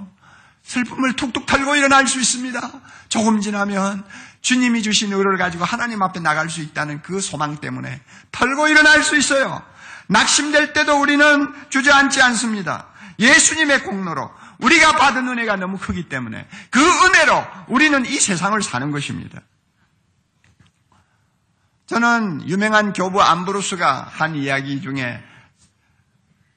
슬픔을 0.62 1.14
툭툭 1.14 1.46
털고 1.46 1.76
일어날 1.76 2.06
수 2.06 2.20
있습니다. 2.20 2.60
조금 3.08 3.40
지나면 3.40 4.04
주님이 4.40 4.82
주신 4.82 5.12
의를 5.12 5.36
가지고 5.38 5.64
하나님 5.64 6.02
앞에 6.02 6.20
나갈 6.20 6.50
수 6.50 6.60
있다는 6.60 7.02
그 7.02 7.20
소망 7.20 7.56
때문에 7.56 8.00
털고 8.32 8.68
일어날 8.68 9.02
수 9.02 9.16
있어요. 9.16 9.62
낙심될 10.08 10.72
때도 10.72 11.00
우리는 11.00 11.52
주저앉지 11.68 12.22
않습니다. 12.22 12.86
예수님의 13.18 13.84
공로로 13.84 14.30
우리가 14.58 14.92
받은 14.92 15.26
은혜가 15.28 15.56
너무 15.56 15.78
크기 15.78 16.08
때문에 16.08 16.46
그 16.70 16.80
은혜로 16.80 17.44
우리는 17.68 18.04
이 18.06 18.18
세상을 18.18 18.60
사는 18.62 18.90
것입니다. 18.90 19.40
저는 21.86 22.48
유명한 22.48 22.92
교부 22.92 23.22
암브로스가 23.22 24.08
한 24.10 24.34
이야기 24.34 24.80
중에 24.80 25.22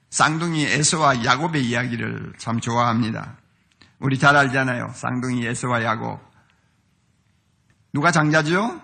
쌍둥이 0.09 0.65
에서와 0.65 1.23
야곱의 1.23 1.65
이야기를 1.65 2.33
참 2.37 2.59
좋아합니다. 2.59 3.37
우리 3.99 4.17
잘 4.17 4.35
알잖아요. 4.35 4.91
쌍둥이 4.95 5.45
에서와 5.45 5.83
야곱. 5.83 6.19
누가 7.93 8.11
장자죠? 8.11 8.81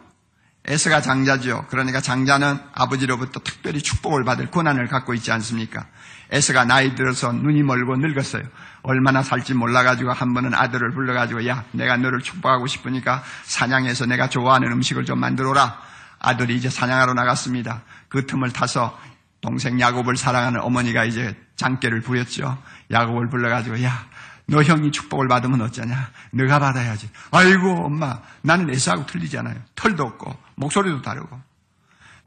에스가 0.67 1.01
장자죠. 1.01 1.67
그러니까 1.69 2.01
장자는 2.01 2.57
아버지로부터 2.73 3.39
특별히 3.39 3.81
축복을 3.81 4.23
받을 4.23 4.49
권한을 4.49 4.87
갖고 4.87 5.13
있지 5.13 5.31
않습니까? 5.31 5.85
에스가 6.31 6.65
나이 6.65 6.95
들어서 6.95 7.31
눈이 7.31 7.61
멀고 7.61 7.95
늙었어요. 7.97 8.43
얼마나 8.81 9.21
살지 9.21 9.53
몰라가지고 9.53 10.11
한 10.11 10.33
번은 10.33 10.55
아들을 10.55 10.91
불러가지고 10.91 11.47
야 11.47 11.63
내가 11.71 11.97
너를 11.97 12.19
축복하고 12.21 12.65
싶으니까 12.65 13.23
사냥해서 13.43 14.07
내가 14.07 14.27
좋아하는 14.27 14.71
음식을 14.71 15.05
좀 15.05 15.19
만들어라. 15.19 15.79
아들이 16.17 16.55
이제 16.55 16.69
사냥하러 16.69 17.13
나갔습니다. 17.13 17.83
그 18.09 18.25
틈을 18.25 18.51
타서 18.51 18.97
동생 19.45 19.79
야곱을 19.79 20.17
사랑하는 20.17 20.59
어머니가 20.61 21.05
이제 21.05 21.35
장깨를 21.55 22.01
부렸죠. 22.01 22.57
야곱을 22.91 23.29
불러가지고 23.29 23.81
야 23.83 24.05
너 24.47 24.61
형이 24.61 24.91
축복을 24.91 25.27
받으면 25.27 25.61
어쩌냐? 25.61 26.11
너가 26.31 26.59
받아야지. 26.59 27.09
아이고, 27.31 27.85
엄마, 27.85 28.21
나는 28.41 28.69
에서하고 28.69 29.05
틀리잖아요. 29.07 29.55
털도 29.75 30.03
없고, 30.03 30.35
목소리도 30.55 31.01
다르고. 31.01 31.39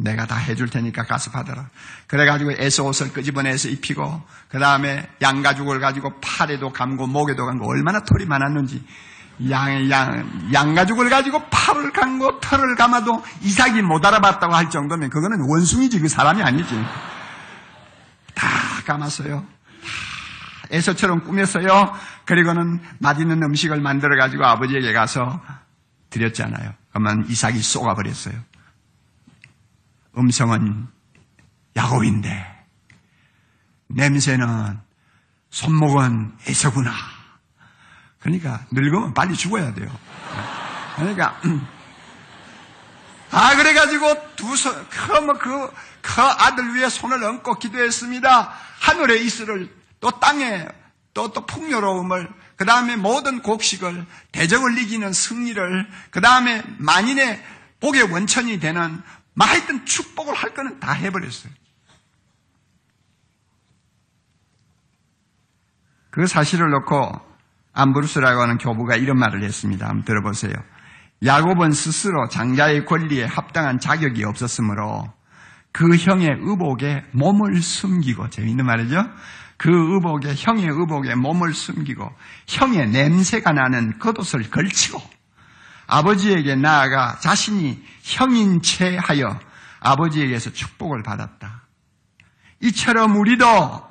내가 0.00 0.26
다 0.26 0.36
해줄 0.36 0.68
테니까 0.68 1.04
가서 1.04 1.30
받아라. 1.30 1.70
그래가지고 2.06 2.52
에서 2.52 2.84
옷을 2.84 3.12
끄집어내서 3.12 3.68
입히고, 3.68 4.22
그 4.48 4.58
다음에 4.58 5.08
양가죽을 5.22 5.80
가지고 5.80 6.20
팔에도 6.20 6.72
감고, 6.72 7.06
목에도 7.06 7.46
감고, 7.46 7.68
얼마나 7.68 8.04
털이 8.04 8.24
많았는지. 8.26 8.84
양, 9.50 9.90
양, 9.90 10.50
양가죽을 10.52 11.08
가지고 11.10 11.42
팔을 11.48 11.92
감고 11.92 12.40
털을 12.40 12.74
감아도 12.74 13.22
이삭이 13.42 13.82
못 13.82 14.04
알아봤다고 14.04 14.54
할 14.54 14.70
정도면 14.70 15.10
그거는 15.10 15.48
원숭이지 15.48 16.00
그 16.00 16.08
사람이 16.08 16.42
아니지. 16.42 16.74
다 18.34 18.48
감았어요. 18.84 19.40
다 19.40 19.48
에서처럼 20.70 21.24
꾸몄어요. 21.24 21.94
그리고는 22.24 22.80
맛있는 22.98 23.42
음식을 23.42 23.80
만들어 23.80 24.16
가지고 24.16 24.44
아버지에게 24.44 24.92
가서 24.92 25.40
드렸잖아요. 26.10 26.74
그러면 26.90 27.24
이삭이 27.28 27.58
쏘가버렸어요. 27.60 28.34
음성은 30.16 30.88
야곱인데 31.76 32.64
냄새는 33.88 34.78
손목은 35.50 36.32
에서구나. 36.46 36.92
그러니까 38.20 38.66
늙으면 38.70 39.14
빨리 39.14 39.34
죽어야 39.34 39.74
돼요. 39.74 39.88
그러니까 40.96 41.40
아 43.30 43.56
그래가지고 43.56 44.36
두 44.36 44.56
손, 44.56 44.88
그, 44.88 45.12
뭐 45.20 45.34
그, 45.34 45.70
그 46.00 46.22
아들 46.22 46.74
위에 46.74 46.88
손을 46.88 47.22
얹고 47.22 47.58
기도했습니다. 47.58 48.52
하늘의 48.80 49.24
이슬을 49.24 49.74
또 50.00 50.10
땅에 50.10 50.66
또 51.14 51.32
또 51.32 51.46
풍요로움을 51.46 52.32
그 52.54 52.64
다음에 52.64 52.94
모든 52.94 53.42
곡식을 53.42 54.06
대적을 54.30 54.78
이기는 54.78 55.12
승리를 55.12 55.88
그 56.10 56.20
다음에 56.20 56.62
만인의 56.78 57.42
복의 57.80 58.12
원천이 58.12 58.60
되는 58.60 59.02
뭐 59.34 59.46
하여튼 59.46 59.84
축복을 59.84 60.34
할 60.34 60.54
거는 60.54 60.78
다 60.78 60.92
해버렸어요. 60.92 61.52
그 66.10 66.26
사실을 66.26 66.70
놓고 66.70 67.27
암브루스라고 67.78 68.42
하는 68.42 68.58
교부가 68.58 68.96
이런 68.96 69.18
말을 69.18 69.44
했습니다. 69.44 69.86
한번 69.86 70.04
들어보세요. 70.04 70.52
야곱은 71.24 71.70
스스로 71.70 72.28
장자의 72.28 72.84
권리에 72.86 73.24
합당한 73.24 73.78
자격이 73.78 74.24
없었으므로 74.24 75.04
그 75.70 75.96
형의 75.96 76.28
의복에 76.40 77.04
몸을 77.12 77.62
숨기고 77.62 78.30
재밌는 78.30 78.66
말이죠. 78.66 79.04
그 79.56 79.70
의복에 79.70 80.34
형의 80.36 80.66
의복에 80.66 81.14
몸을 81.14 81.54
숨기고 81.54 82.08
형의 82.48 82.88
냄새가 82.90 83.52
나는 83.52 83.98
겉옷을 83.98 84.50
걸치고 84.50 85.00
아버지에게 85.86 86.56
나아가 86.56 87.16
자신이 87.20 87.80
형인 88.02 88.60
채 88.60 88.96
하여 89.00 89.38
아버지에게서 89.80 90.50
축복을 90.50 91.02
받았다. 91.04 91.62
이처럼 92.60 93.16
우리도 93.16 93.87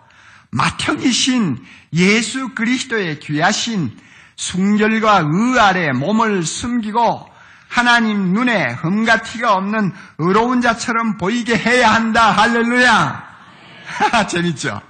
맏형이신 0.51 1.63
예수 1.93 2.49
그리스도의 2.49 3.19
귀하신 3.19 3.91
순결과 4.35 5.19
의 5.19 5.59
아래 5.59 5.91
몸을 5.91 6.43
숨기고 6.43 7.29
하나님 7.67 8.33
눈에 8.33 8.73
흠과 8.73 9.23
티가 9.23 9.55
없는 9.55 9.91
의로운 10.19 10.61
자처럼 10.61 11.17
보이게 11.17 11.57
해야 11.57 11.93
한다. 11.93 12.31
할렐루야. 12.31 13.27
재밌죠? 14.29 14.81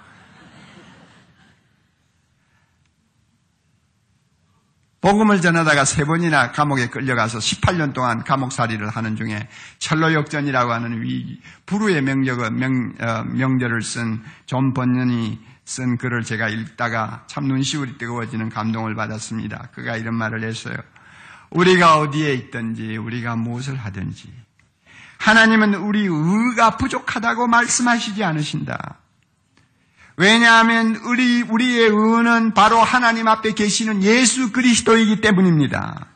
복음을 5.07 5.39
전하다가 5.39 5.85
세 5.85 6.03
번이나 6.03 6.51
감옥에 6.51 6.89
끌려가서 6.89 7.37
18년 7.37 7.93
동안 7.93 8.25
감옥살이를 8.25 8.89
하는 8.89 9.15
중에 9.15 9.47
천로역정이라고 9.79 10.73
하는 10.73 11.01
위, 11.01 11.39
불후의 11.65 12.01
명저, 12.01 12.51
명, 12.51 12.93
어, 12.99 13.23
명저를 13.23 13.83
쓴 13.83 14.21
존 14.45 14.73
번연이 14.73 15.39
쓴 15.63 15.97
글을 15.97 16.23
제가 16.23 16.49
읽다가 16.49 17.23
참 17.27 17.45
눈시울이 17.45 17.97
뜨거워지는 17.97 18.49
감동을 18.49 18.95
받았습니다. 18.95 19.69
그가 19.73 19.95
이런 19.95 20.13
말을 20.13 20.43
했어요. 20.43 20.75
우리가 21.51 21.99
어디에 21.99 22.33
있든지 22.33 22.97
우리가 22.97 23.37
무엇을 23.37 23.77
하든지 23.77 24.33
하나님은 25.19 25.75
우리 25.75 26.01
의가 26.01 26.75
부족하다고 26.75 27.47
말씀하시지 27.47 28.25
않으신다. 28.25 28.97
왜냐하면 30.18 30.95
우리, 31.05 31.43
우리의 31.43 31.89
의는 31.89 32.55
바로 32.55 32.82
하나님 32.82 33.28
앞에 33.28 33.53
계시는 33.53 34.01
예수 34.01 34.51
그리스도이기 34.51 35.22
때문입니다. 35.22 36.07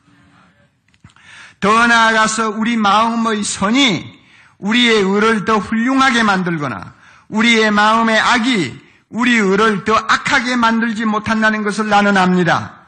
더 1.59 1.85
나아가서 1.85 2.49
우리 2.49 2.77
마음의 2.77 3.43
선이 3.43 4.19
우리의 4.57 5.03
의를 5.03 5.45
더 5.45 5.59
훌륭하게 5.59 6.23
만들거나 6.23 6.95
우리의 7.29 7.69
마음의 7.69 8.19
악이 8.19 8.81
우리 9.09 9.35
의를 9.35 9.83
더 9.83 9.93
악하게 9.95 10.55
만들지 10.55 11.05
못한다는 11.05 11.61
것을 11.61 11.87
나는 11.87 12.17
압니다. 12.17 12.79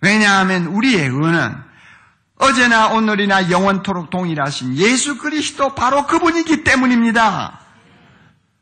왜냐하면 0.00 0.66
우리의 0.66 1.08
의는 1.08 1.56
어제나 2.36 2.90
오늘이나 2.90 3.50
영원토록 3.50 4.10
동일하신 4.10 4.76
예수 4.76 5.18
그리스도 5.18 5.74
바로 5.74 6.06
그분이기 6.06 6.62
때문입니다. 6.62 7.58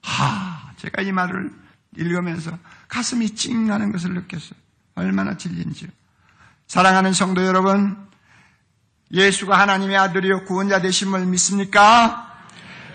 하, 0.03 0.61
제가 0.79 1.03
이 1.03 1.13
말을 1.13 1.68
읽으면서 1.99 2.57
가슴이 2.89 3.35
찡하는 3.35 3.93
것을 3.93 4.15
느꼈어요. 4.15 4.59
얼마나 4.95 5.37
진리인지요. 5.37 5.91
사랑하는 6.67 7.13
성도 7.13 7.45
여러분, 7.45 7.97
예수가 9.13 9.59
하나님의 9.59 9.97
아들이요 9.97 10.45
구원자 10.45 10.81
되심을 10.81 11.27
믿습니까? 11.27 12.29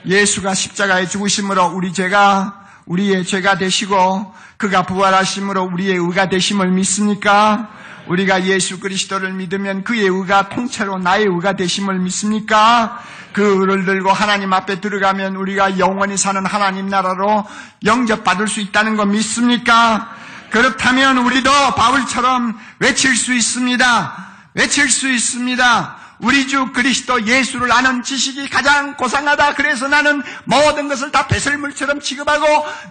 예수가 0.06 0.54
십자가에 0.54 1.08
죽으심으로 1.08 1.74
우리 1.74 1.94
죄가 1.94 2.62
우리의 2.86 3.26
죄가 3.26 3.58
되시고 3.58 4.34
그가 4.58 4.86
부활하심으로 4.86 5.64
우리의 5.64 5.96
의가 5.96 6.30
되심을 6.30 6.72
믿습니까? 6.72 7.70
우리가 8.08 8.46
예수 8.46 8.80
그리스도를 8.80 9.34
믿으면 9.34 9.84
그의 9.84 10.08
의가 10.08 10.50
통째로 10.50 11.00
나의 11.00 11.26
의가 11.26 11.54
되심을 11.54 12.00
믿습니까? 12.00 13.02
그 13.32 13.42
의를 13.62 13.86
들고 13.86 14.12
하나님 14.12 14.54
앞에 14.54 14.82
들어가면 14.82 15.36
우리가 15.36 15.80
영원히 15.80 16.18
사는 16.18 16.46
하나님 16.46 16.88
나라로 16.88 17.46
영접받을 17.84 18.48
수 18.48 18.60
있다는 18.60 18.96
거 18.96 19.06
믿습니까? 19.06 20.16
그렇다면 20.52 21.18
우리도 21.18 21.50
바울처럼 21.76 22.60
외칠 22.80 23.16
수 23.16 23.34
있습니다. 23.34 24.28
외칠 24.54 24.90
수 24.90 25.10
있습니다. 25.10 26.03
우리 26.20 26.48
주 26.48 26.72
그리스도 26.72 27.26
예수를 27.26 27.72
아는 27.72 28.04
지식이 28.04 28.50
가장 28.50 28.96
고상하다. 28.96 29.56
그래서 29.56 29.88
나는 29.88 30.22
모든 30.46 30.88
것을 30.88 31.12
다 31.12 31.28
배설물처럼 31.28 32.00
취급하고 32.00 32.46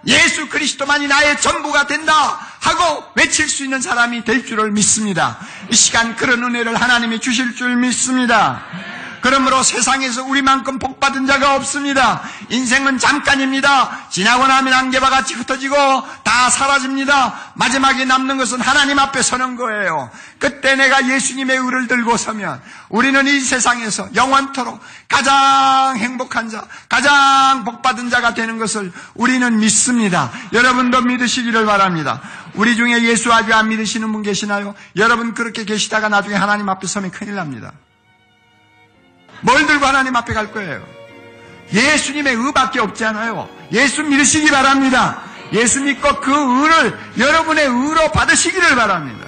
예수 0.06 0.48
그리스도만이 0.48 1.06
나의 1.06 1.40
전부가 1.40 1.86
된다. 1.86 2.38
하고 2.60 3.04
외칠 3.14 3.48
수 3.48 3.64
있는 3.64 3.80
사람이 3.80 4.24
될 4.24 4.46
줄을 4.46 4.70
믿습니다. 4.70 5.38
이 5.70 5.74
시간 5.74 6.14
그런 6.16 6.44
은혜를 6.44 6.80
하나님이 6.80 7.20
주실 7.20 7.56
줄 7.56 7.76
믿습니다. 7.76 8.62
그러므로 9.22 9.62
세상에서 9.62 10.24
우리만큼 10.24 10.78
복받은 10.78 11.26
자가 11.26 11.54
없습니다. 11.54 12.22
인생은 12.50 12.98
잠깐입니다. 12.98 14.08
지나고 14.10 14.46
나면 14.46 14.74
안개와 14.74 15.10
같이 15.10 15.34
흩어지고 15.34 15.76
다 16.24 16.50
사라집니다. 16.50 17.52
마지막에 17.54 18.04
남는 18.04 18.36
것은 18.36 18.60
하나님 18.60 18.98
앞에 18.98 19.22
서는 19.22 19.56
거예요. 19.56 20.10
그때 20.38 20.74
내가 20.74 21.08
예수님의 21.08 21.56
의를 21.56 21.86
들고 21.86 22.16
서면 22.16 22.60
우리는 22.88 23.26
이 23.28 23.40
세상에서 23.40 24.08
영원토록 24.14 24.80
가장 25.08 25.96
행복한 25.96 26.50
자, 26.50 26.64
가장 26.88 27.64
복받은 27.64 28.10
자가 28.10 28.34
되는 28.34 28.58
것을 28.58 28.92
우리는 29.14 29.58
믿습니다. 29.60 30.32
여러분도 30.52 31.00
믿으시기를 31.00 31.64
바랍니다. 31.64 32.20
우리 32.54 32.74
중에 32.74 33.02
예수 33.04 33.32
아주 33.32 33.54
안 33.54 33.68
믿으시는 33.68 34.12
분 34.12 34.22
계시나요? 34.22 34.74
여러분 34.96 35.32
그렇게 35.32 35.64
계시다가 35.64 36.08
나중에 36.08 36.34
하나님 36.34 36.68
앞에 36.68 36.88
서면 36.88 37.12
큰일 37.12 37.36
납니다. 37.36 37.72
뭘 39.42 39.66
들고 39.66 39.84
하나님 39.84 40.16
앞에 40.16 40.32
갈 40.32 40.52
거예요? 40.52 40.82
예수님의 41.72 42.34
의밖에 42.34 42.80
없잖아요. 42.80 43.48
예수 43.72 44.02
믿으시기 44.02 44.50
바랍니다. 44.50 45.22
예수 45.52 45.80
믿고 45.80 46.20
그 46.20 46.30
의를 46.30 46.98
여러분의 47.18 47.66
의로 47.66 48.10
받으시기를 48.12 48.74
바랍니다. 48.74 49.26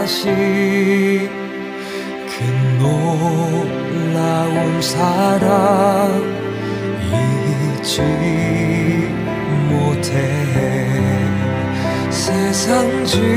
다시 0.00 0.24
그 2.26 2.32
놀라운 2.78 4.56
사랑 4.80 6.24
잊지 7.82 8.00
못해. 9.68 10.08
세상 12.08 13.04
즐거움 13.04 13.28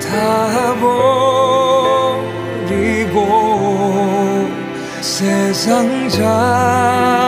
다 0.00 0.74
버리고 2.70 3.18
세상 5.02 6.08
잘 6.08 7.21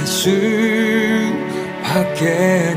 예수 0.01 0.31
밖에 1.83 2.70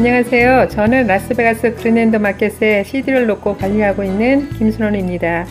안녕하세요. 0.00 0.68
저는 0.70 1.08
라스베가스 1.08 1.74
그린랜드 1.74 2.16
마켓에 2.16 2.84
CD를 2.84 3.26
놓고 3.26 3.58
관리하고 3.58 4.02
있는 4.02 4.48
김순원입니다. 4.48 5.44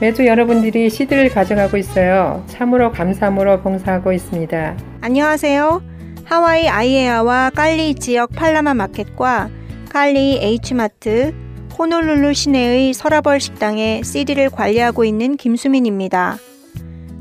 매주 0.00 0.26
여러분들이 0.26 0.90
CD를 0.90 1.28
가져가고 1.28 1.76
있어요. 1.76 2.42
참으로 2.48 2.90
감사함으로 2.90 3.60
봉사하고 3.60 4.12
있습니다. 4.12 4.76
안녕하세요. 5.00 5.80
하와이 6.24 6.68
아이에아와 6.68 7.50
깔리 7.50 7.94
지역 7.94 8.32
팔라마 8.32 8.74
마켓과 8.74 9.48
깔리 9.90 10.40
H마트, 10.42 11.32
호놀룰루 11.78 12.34
시내의 12.34 12.92
서라벌 12.92 13.38
식당의 13.38 14.02
CD를 14.02 14.50
관리하고 14.50 15.04
있는 15.04 15.36
김수민입니다. 15.36 16.38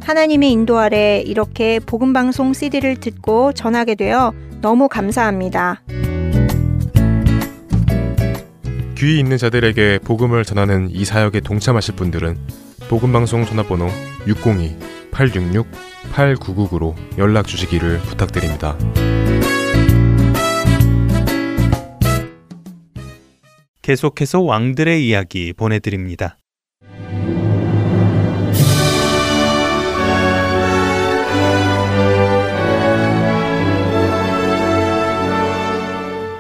하나님의 0.02 0.52
인도 0.54 0.80
아래 0.80 1.22
이렇게 1.24 1.80
복음방송 1.80 2.54
CD를 2.54 2.96
듣고 2.96 3.54
전하게 3.54 3.94
되어 3.94 4.34
너무 4.62 4.88
감사합니다. 4.88 5.84
귀 8.98 9.20
있는 9.20 9.38
자들에게 9.38 10.00
복음을 10.00 10.44
전하는 10.44 10.90
이 10.90 11.06
사역에 11.06 11.42
동참하실 11.42 11.96
분들은 11.98 12.36
복음방송 12.90 13.46
전화번호 13.46 13.90
602-866-8999로 14.26 16.96
연락 17.20 17.46
주시기를 17.46 18.00
부탁드립니다. 18.00 18.76
계속해서 23.84 24.42
왕들의 24.42 25.08
이야기 25.08 25.54
보내드립니다. 25.54 26.40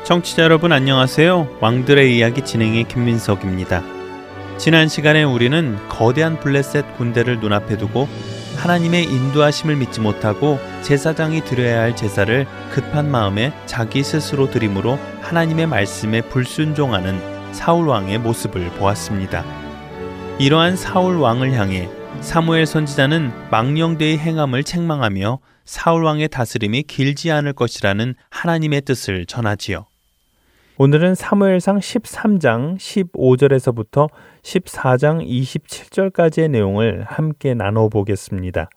청취자 0.07 0.43
여러분 0.43 0.71
안녕하세요. 0.71 1.57
왕들의 1.59 2.15
이야기 2.15 2.41
진행의 2.41 2.85
김민석입니다. 2.85 3.83
지난 4.57 4.87
시간에 4.87 5.23
우리는 5.23 5.77
거대한 5.89 6.39
블레셋 6.39 6.95
군대를 6.95 7.41
눈앞에 7.41 7.77
두고 7.77 8.07
하나님의 8.55 9.03
인도하심을 9.03 9.75
믿지 9.75 9.99
못하고 9.99 10.59
제사장이 10.81 11.41
드려야 11.41 11.81
할 11.81 11.93
제사를 11.93 12.47
급한 12.71 13.11
마음에 13.11 13.51
자기 13.65 14.01
스스로 14.01 14.49
드림으로 14.49 14.97
하나님의 15.23 15.67
말씀에 15.67 16.21
불순종하는 16.21 17.19
사울 17.51 17.89
왕의 17.89 18.19
모습을 18.19 18.69
보았습니다. 18.75 19.43
이러한 20.39 20.77
사울 20.77 21.17
왕을 21.17 21.51
향해 21.51 21.89
사무엘 22.21 22.65
선지자는 22.65 23.49
망령되이 23.51 24.19
행함을 24.19 24.63
책망하며 24.63 25.39
사울 25.65 26.05
왕의 26.05 26.29
다스림이 26.29 26.83
길지 26.83 27.29
않을 27.29 27.51
것이라는 27.51 28.15
하나님의 28.29 28.83
뜻을 28.83 29.25
전하지요. 29.25 29.85
오늘은 30.79 31.15
사무엘상 31.15 31.79
13장 31.79 32.77
15절에서부터 32.77 34.11
14장 34.43 35.27
27절까지의 35.27 36.51
내용을 36.51 37.03
함께 37.03 37.55
나눠 37.55 37.89
보겠습니다. 37.89 38.69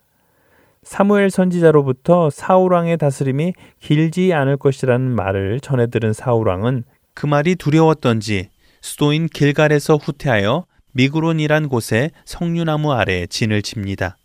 사무엘 0.83 1.29
선지자로부터 1.29 2.31
사울 2.31 2.73
왕의 2.73 2.97
다스림이 2.97 3.53
길지 3.81 4.33
않을 4.33 4.57
것이라는 4.57 5.15
말을 5.15 5.61
전해 5.61 5.89
들은 5.89 6.15
사울 6.15 6.49
왕은 6.49 6.85
그 7.13 7.27
말이 7.27 7.55
두려웠던지 7.55 8.49
수도인 8.81 9.27
길갈에서 9.27 9.97
후퇴하여 9.97 10.65
미그론이란 10.93 11.69
곳에 11.69 12.13
석류나무 12.25 12.95
아래 12.95 13.27
진을 13.27 13.61
칩니다. 13.61 14.17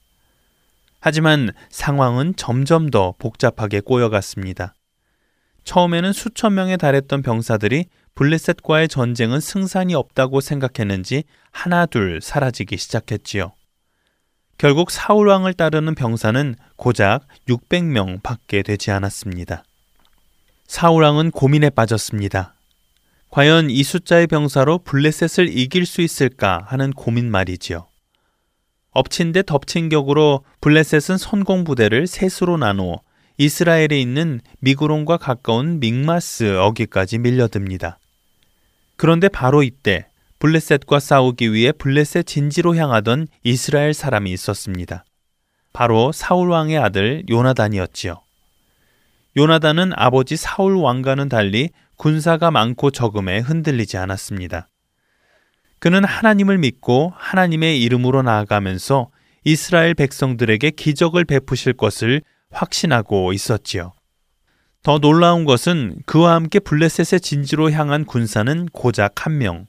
하지만 1.02 1.50
상황은 1.70 2.38
점점 2.38 2.90
더 2.90 3.14
복잡하게 3.20 3.82
꼬여갔습니다. 3.82 4.76
처음에는 5.66 6.14
수천 6.14 6.54
명에 6.54 6.78
달했던 6.78 7.22
병사들이 7.22 7.86
블레셋과의 8.14 8.88
전쟁은 8.88 9.42
승산이 9.42 9.94
없다고 9.94 10.40
생각했는지 10.40 11.24
하나둘 11.52 12.22
사라지기 12.22 12.78
시작했지요. 12.78 13.52
결국 14.58 14.90
사울왕을 14.90 15.54
따르는 15.54 15.96
병사는 15.96 16.56
고작 16.78 17.28
600명 17.50 18.24
밖에 18.24 18.62
되지 18.62 18.92
않았습니다. 18.92 19.64
사울왕은 20.68 21.32
고민에 21.32 21.70
빠졌습니다. 21.72 22.56
과연 23.30 23.70
이 23.70 23.84
숫자의 23.84 24.28
병사로 24.28 24.80
블레셋을 24.80 25.50
이길 25.50 25.86
수 25.86 26.02
있을까 26.02 26.64
하는 26.68 26.94
고민 26.94 27.30
말이지요. 27.30 27.88
엎친 28.92 29.34
데 29.34 29.44
덮친 29.44 29.90
격으로 29.90 30.46
블레셋은 30.62 31.18
선공부대를 31.18 32.08
셋으로 32.08 32.56
나누어 32.56 33.02
이스라엘에 33.38 34.00
있는 34.00 34.40
미그론과 34.60 35.18
가까운 35.18 35.80
믹마스 35.80 36.58
어기까지 36.58 37.18
밀려듭니다. 37.18 38.00
그런데 38.96 39.28
바로 39.28 39.64
이때 39.64 40.08
블레셋과 40.40 41.00
싸우기 41.00 41.54
위해 41.54 41.72
블레셋 41.72 42.26
진지로 42.26 42.76
향하던 42.76 43.28
이스라엘 43.44 43.94
사람이 43.94 44.32
있었습니다. 44.32 45.06
바로 45.74 46.12
사울 46.12 46.50
왕의 46.52 46.78
아들 46.78 47.24
요나단이었지요. 47.30 48.22
요나단은 49.38 49.92
아버지 49.96 50.38
사울 50.38 50.78
왕과는 50.78 51.28
달리 51.28 51.70
군사가 51.98 52.52
많고 52.52 52.92
적음에 52.92 53.40
흔들리지 53.40 53.98
않았습니다. 53.98 54.70
그는 55.80 56.06
하나님을 56.06 56.58
믿고 56.58 57.14
하나님의 57.18 57.82
이름으로 57.82 58.22
나아가면서 58.22 59.10
이스라엘 59.44 59.94
백성들에게 59.94 60.72
기적을 60.72 61.26
베푸실 61.26 61.74
것을 61.74 62.22
확신하고 62.56 63.34
있었지요. 63.34 63.94
더 64.84 65.00
놀라운 65.00 65.46
것은 65.46 65.98
그와 66.06 66.36
함께 66.36 66.60
블레셋의 66.60 67.20
진지로 67.22 67.72
향한 67.72 68.06
군사는 68.06 68.68
고작 68.68 69.26
한 69.26 69.38
명, 69.38 69.68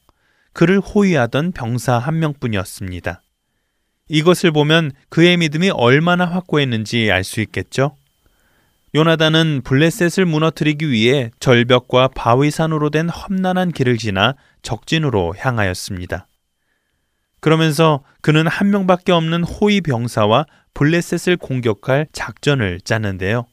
그를 0.53 0.79
호위하던 0.81 1.53
병사 1.53 1.99
한 1.99 2.19
명뿐이었습니다. 2.19 3.23
이것을 4.09 4.53
보면 4.53 4.93
그의 5.09 5.37
믿음이 5.37 5.71
얼마나 5.71 6.25
확고했는지 6.27 7.11
알 7.11 7.25
수 7.25 7.41
있겠죠? 7.41 7.97
요나단은 8.95 9.63
블레셋을 9.65 10.25
무너뜨리기 10.25 10.91
위해 10.91 11.31
절벽과 11.41 12.09
바위산으로 12.09 12.91
된 12.91 13.09
험난한 13.09 13.73
길을 13.73 13.99
지나 13.99 14.37
적진으로 14.63 15.35
향하였습니다. 15.37 16.27
그러면서 17.41 18.05
그는 18.23 18.47
한 18.47 18.71
명밖에 18.71 19.13
없는 19.13 19.45
호위 19.45 19.81
병사와 19.81 20.47
블레셋을 20.77 21.39
공격할 21.39 22.07
작전을 22.13 22.83
짰는데요. 22.83 23.47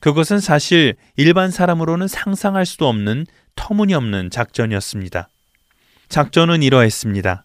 그것은 0.00 0.40
사실 0.40 0.96
일반 1.16 1.52
사람으로는 1.52 2.08
상상할 2.08 2.66
수도 2.66 2.88
없는 2.88 3.26
터무니없는 3.54 4.30
작전이었습니다. 4.30 5.28
작전은 6.08 6.64
이러했습니다. 6.64 7.44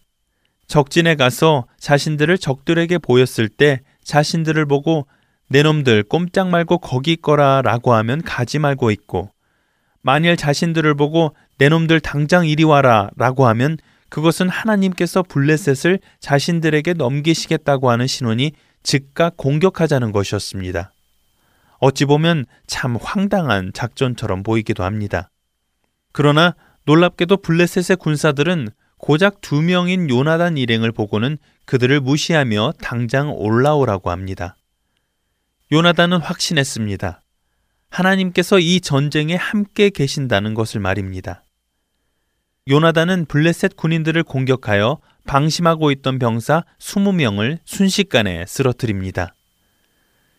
적진에 0.65 1.13
가서 1.13 1.67
자신들을 1.77 2.39
적들에게 2.39 2.97
보였을 2.97 3.49
때 3.49 3.81
자신들을 4.03 4.65
보고 4.65 5.05
내 5.47 5.61
놈들 5.61 6.03
꼼짝 6.03 6.49
말고 6.49 6.79
거기 6.79 7.11
있거라 7.13 7.61
라고 7.61 7.93
하면 7.93 8.23
가지 8.23 8.57
말고 8.57 8.89
있고 8.89 9.29
만일 10.01 10.37
자신들을 10.37 10.95
보고 10.95 11.35
내 11.59 11.69
놈들 11.69 11.99
당장 11.99 12.47
이리 12.47 12.63
와라 12.63 13.11
라고 13.15 13.45
하면 13.45 13.77
그것은 14.09 14.49
하나님께서 14.49 15.21
블레셋을 15.21 15.99
자신들에게 16.19 16.93
넘기시겠다고 16.93 17.91
하는 17.91 18.07
신원이 18.07 18.53
즉각 18.83 19.37
공격하자는 19.37 20.11
것이었습니다. 20.11 20.93
어찌 21.79 22.05
보면 22.05 22.45
참 22.67 22.95
황당한 22.95 23.71
작전처럼 23.73 24.43
보이기도 24.43 24.83
합니다. 24.83 25.29
그러나 26.11 26.55
놀랍게도 26.85 27.37
블레셋의 27.37 27.97
군사들은 27.97 28.69
고작 28.97 29.41
두 29.41 29.61
명인 29.61 30.09
요나단 30.09 30.57
일행을 30.57 30.91
보고는 30.91 31.37
그들을 31.65 31.99
무시하며 31.99 32.73
당장 32.81 33.31
올라오라고 33.33 34.11
합니다. 34.11 34.55
요나단은 35.71 36.19
확신했습니다. 36.19 37.21
하나님께서 37.89 38.59
이 38.59 38.79
전쟁에 38.79 39.35
함께 39.35 39.89
계신다는 39.89 40.53
것을 40.53 40.79
말입니다. 40.79 41.43
요나단은 42.69 43.25
블레셋 43.25 43.75
군인들을 43.75 44.23
공격하여 44.23 44.99
방심하고 45.25 45.91
있던 45.91 46.19
병사 46.19 46.63
20명을 46.79 47.59
순식간에 47.65 48.45
쓰러뜨립니다. 48.47 49.33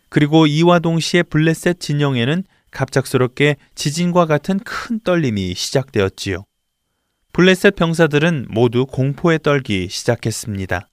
그리고 0.08 0.46
이와 0.46 0.78
동시에 0.78 1.22
블레셋 1.22 1.80
진영에는 1.80 2.44
갑작스럽게 2.70 3.56
지진과 3.74 4.26
같은 4.26 4.58
큰 4.60 5.00
떨림이 5.00 5.54
시작되었지요. 5.54 6.44
블레셋 7.32 7.74
병사들은 7.74 8.46
모두 8.48 8.86
공포에 8.86 9.38
떨기 9.38 9.88
시작했습니다. 9.88 10.88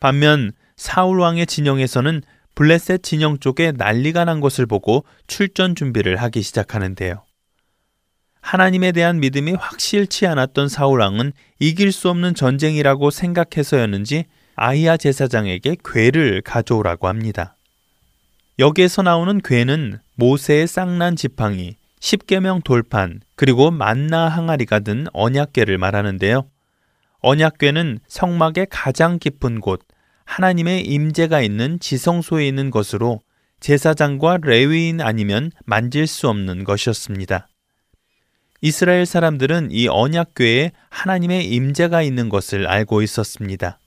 반면 0.00 0.52
사울 0.76 1.20
왕의 1.20 1.46
진영에서는 1.46 2.22
블레셋 2.54 3.02
진영 3.02 3.38
쪽에 3.38 3.72
난리가 3.72 4.24
난 4.24 4.40
것을 4.40 4.66
보고 4.66 5.04
출전 5.26 5.74
준비를 5.74 6.16
하기 6.16 6.42
시작하는데요. 6.42 7.24
하나님에 8.44 8.92
대한 8.92 9.20
믿음이 9.20 9.54
확실치 9.54 10.26
않았던 10.26 10.68
사울왕은 10.68 11.32
이길 11.60 11.90
수 11.92 12.10
없는 12.10 12.34
전쟁이라고 12.34 13.10
생각해서였는지 13.10 14.26
아이야 14.54 14.98
제사장에게 14.98 15.76
괴를 15.82 16.42
가져오라고 16.42 17.08
합니다. 17.08 17.56
여기에서 18.58 19.00
나오는 19.00 19.40
괴는 19.42 19.98
모세의 20.16 20.66
쌍난 20.66 21.16
지팡이, 21.16 21.76
십계명 22.00 22.60
돌판, 22.60 23.20
그리고 23.34 23.70
만나 23.70 24.28
항아리가 24.28 24.80
든 24.80 25.06
언약궤를 25.14 25.78
말하는데요. 25.78 26.46
언약궤는 27.20 28.00
성막의 28.06 28.66
가장 28.68 29.18
깊은 29.18 29.60
곳, 29.60 29.80
하나님의 30.26 30.82
임재가 30.82 31.40
있는 31.40 31.80
지성소에 31.80 32.46
있는 32.46 32.70
것으로 32.70 33.22
제사장과 33.60 34.40
레위인 34.42 35.00
아니면 35.00 35.50
만질 35.64 36.06
수 36.06 36.28
없는 36.28 36.64
것이었습니다. 36.64 37.48
이스라엘 38.64 39.04
사람들은 39.04 39.72
이 39.72 39.88
언약궤에 39.88 40.72
하나님의 40.88 41.44
임재가 41.52 42.00
있는 42.00 42.30
것을 42.30 42.66
알고 42.66 43.02
있었습니다. 43.02 43.78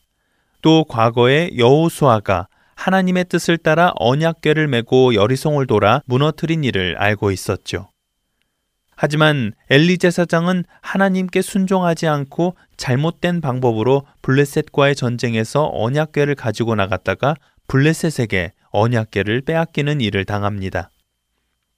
또 0.61 0.83
과거에 0.83 1.49
여호수아가 1.57 2.47
하나님의 2.75 3.25
뜻을 3.25 3.57
따라 3.57 3.91
언약궤를 3.95 4.67
메고 4.67 5.15
여리송을 5.15 5.65
돌아 5.65 6.03
무너뜨린 6.05 6.63
일을 6.63 6.95
알고 6.99 7.31
있었죠. 7.31 7.89
하지만 8.95 9.53
엘리 9.71 9.97
제사장은 9.97 10.63
하나님께 10.81 11.41
순종하지 11.41 12.05
않고 12.05 12.55
잘못된 12.77 13.41
방법으로 13.41 14.05
블레셋과의 14.21 14.95
전쟁에서 14.95 15.71
언약궤를 15.73 16.35
가지고 16.35 16.75
나갔다가 16.75 17.33
블레셋에게 17.67 18.51
언약궤를 18.69 19.41
빼앗기는 19.41 20.01
일을 20.01 20.25
당합니다. 20.25 20.91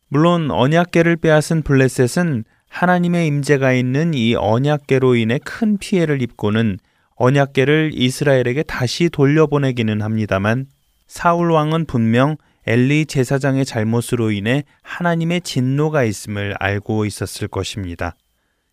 물론 0.10 0.52
언약궤를 0.52 1.16
빼앗은 1.16 1.62
블레셋은 1.62 2.44
하나님의 2.70 3.28
임재가 3.28 3.74
있는 3.74 4.14
이 4.14 4.36
언약궤로 4.36 5.16
인해 5.16 5.40
큰 5.44 5.78
피해를 5.78 6.22
입고는 6.22 6.80
언약궤를 7.16 7.92
이스라엘에게 7.94 8.64
다시 8.64 9.10
돌려보내기는 9.10 10.02
합니다만 10.02 10.68
사울 11.08 11.52
왕은 11.52 11.86
분명 11.86 12.38
엘리 12.66 13.08
제사장의 13.08 13.66
잘못으로 13.66 14.32
인해 14.32 14.64
하나님의 14.84 15.42
진노가 15.42 16.04
있음을 16.04 16.56
알고 16.60 17.06
있었을 17.06 17.48
것입니다. 17.48 18.16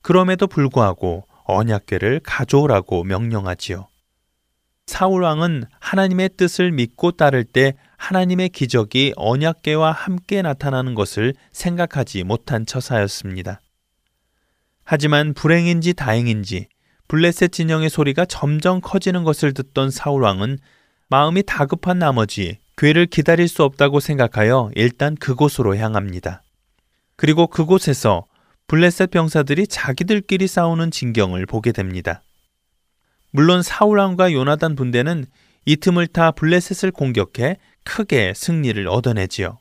그럼에도 0.02 0.46
불구하고 0.46 1.24
언약궤를 1.44 2.20
가져오라고 2.22 3.04
명령하지요. 3.04 3.88
사울 4.86 5.24
왕은 5.24 5.64
하나님의 5.80 6.30
뜻을 6.36 6.70
믿고 6.70 7.12
따를 7.12 7.42
때 7.42 7.74
하나님의 7.96 8.50
기적이 8.50 9.14
언약궤와 9.16 9.90
함께 9.90 10.42
나타나는 10.42 10.94
것을 10.94 11.34
생각하지 11.50 12.22
못한 12.22 12.66
처사였습니다. 12.66 13.60
하지만 14.86 15.34
불행인지 15.34 15.94
다행인지 15.94 16.68
블레셋 17.08 17.50
진영의 17.50 17.90
소리가 17.90 18.24
점점 18.24 18.80
커지는 18.80 19.24
것을 19.24 19.52
듣던 19.52 19.90
사울 19.90 20.22
왕은 20.22 20.58
마음이 21.08 21.42
다급한 21.42 21.98
나머지 21.98 22.58
괴를 22.76 23.06
기다릴 23.06 23.48
수 23.48 23.64
없다고 23.64 23.98
생각하여 23.98 24.70
일단 24.76 25.16
그곳으로 25.16 25.76
향합니다. 25.76 26.42
그리고 27.16 27.48
그곳에서 27.48 28.26
블레셋 28.68 29.10
병사들이 29.10 29.66
자기들끼리 29.66 30.46
싸우는 30.46 30.92
진경을 30.92 31.46
보게 31.46 31.72
됩니다. 31.72 32.22
물론 33.32 33.62
사울왕과 33.62 34.32
요나단 34.32 34.76
분대는 34.76 35.26
이 35.64 35.76
틈을 35.76 36.06
타 36.06 36.30
블레셋을 36.30 36.92
공격해 36.92 37.56
크게 37.82 38.34
승리를 38.36 38.86
얻어내지요. 38.86 39.58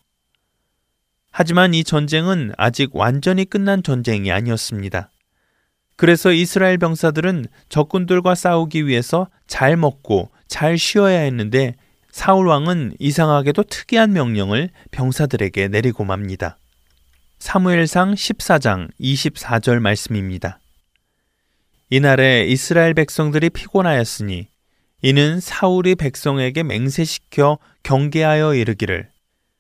하지만 1.32 1.74
이 1.74 1.84
전쟁은 1.84 2.54
아직 2.58 2.96
완전히 2.96 3.46
끝난 3.46 3.82
전쟁이 3.82 4.32
아니었습니다. 4.32 5.10
그래서 5.96 6.32
이스라엘 6.32 6.78
병사들은 6.78 7.46
적군들과 7.70 8.36
싸우기 8.36 8.88
위해서 8.88 9.28
잘 9.48 9.78
먹고 9.78 10.30
잘 10.48 10.78
쉬어야 10.78 11.20
했는데 11.20 11.76
사울 12.12 12.48
왕은 12.48 12.96
이상하게도 13.00 13.64
특이한 13.64 14.14
명령을 14.14 14.70
병사들에게 14.92 15.68
내리고 15.70 16.04
맙니다. 16.06 16.58
사무엘상 17.40 18.14
14장 18.14 18.90
24절 19.00 19.80
말씀입니다. 19.80 20.60
이날에 21.90 22.46
이스라엘 22.48 22.94
백성들이 22.94 23.50
피곤하였으니 23.52 24.48
이는 25.02 25.40
사울이 25.40 25.96
백성에게 25.96 26.64
맹세시켜 26.64 27.60
경계하여 27.84 28.56
이르기를 28.56 29.10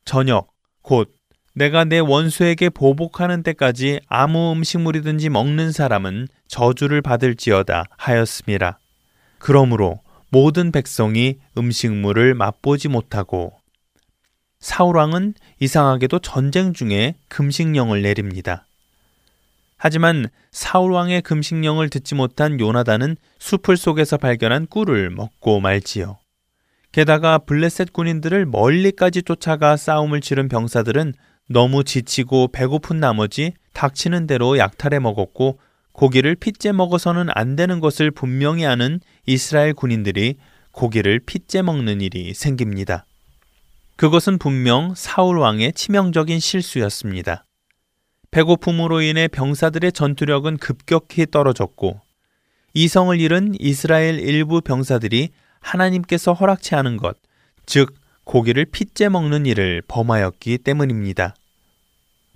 저녁 0.06 0.48
곧 0.82 1.14
내가 1.56 1.86
내 1.86 1.99
원수에게 1.99 2.70
보복하는 2.70 3.41
때까지 3.41 4.01
아무 4.08 4.51
음식물이든지 4.51 5.30
먹는 5.30 5.72
사람은 5.72 6.28
저주를 6.47 7.01
받을지어다 7.01 7.86
하였음이라. 7.97 8.78
그러므로 9.39 10.01
모든 10.30 10.74
백성이 10.74 11.38
음식물을 11.58 12.34
맛보지 12.34 12.89
못하고 12.89 13.53
사울왕은 14.60 15.36
이상하게도 15.60 16.20
전쟁 16.20 16.74
중에 16.74 17.16
금식령을 17.30 18.01
내립니다. 18.01 18.66
하지만 19.78 20.28
사울왕의 20.51 21.22
금식령을 21.22 21.89
듣지 21.89 22.16
못한 22.16 22.60
요나단은 22.60 23.16
숲을 23.39 23.78
속에서 23.78 24.18
발견한 24.18 24.68
꿀을 24.68 25.10
먹고 25.10 25.62
말지요. 25.62 26.18
게다가 26.91 27.38
블레셋 27.38 27.93
군인들을 27.93 28.45
멀리까지 28.45 29.24
쫓아가 29.24 29.78
싸움을 29.78 30.22
치른 30.22 30.49
병사들은 30.49 31.14
너무 31.48 31.84
지치고 31.84 32.50
배고픈 32.50 33.00
나머지 33.00 33.54
닥치는 33.74 34.28
대로 34.28 34.58
약탈해 34.58 35.00
먹었고 35.00 35.60
고기를 35.91 36.36
핏째 36.36 36.72
먹어서는 36.72 37.28
안 37.34 37.56
되는 37.56 37.80
것을 37.80 38.12
분명히 38.12 38.66
아는 38.66 39.00
이스라엘 39.26 39.74
군인들이 39.74 40.36
고기를 40.72 41.22
핏째 41.26 41.62
먹는 41.62 42.02
일이 42.02 42.34
생깁니다. 42.34 43.06
그것은 43.96 44.38
분명 44.38 44.93
사울 44.96 45.39
왕의 45.39 45.74
치명적인 45.74 46.39
실수였습니다. 46.39 47.46
배고픔으로 48.32 49.02
인해 49.02 49.30
병사들의 49.30 49.93
전투력은 49.93 50.58
급격히 50.58 51.26
떨어졌고 51.26 52.02
이성을 52.74 53.18
잃은 53.22 53.56
이스라엘 53.60 54.20
일부 54.20 54.60
병사들이 54.60 55.30
하나님께서 55.62 56.34
허락치 56.34 56.76
않은 56.76 56.98
것, 56.98 57.18
즉 57.66 57.96
고기를 58.26 58.65
핏째 58.65 59.07
먹는 59.07 59.45
일을 59.45 59.82
범하였기 59.88 60.57
때문입니다. 60.59 61.36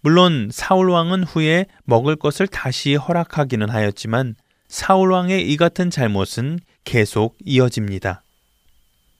물론 0.01 0.49
사울 0.51 0.89
왕은 0.89 1.25
후에 1.25 1.65
먹을 1.83 2.15
것을 2.15 2.47
다시 2.47 2.95
허락하기는 2.95 3.69
하였지만 3.69 4.35
사울 4.69 5.11
왕의 5.11 5.51
이 5.51 5.57
같은 5.57 5.89
잘못은 5.89 6.59
계속 6.85 7.37
이어집니다. 7.43 8.23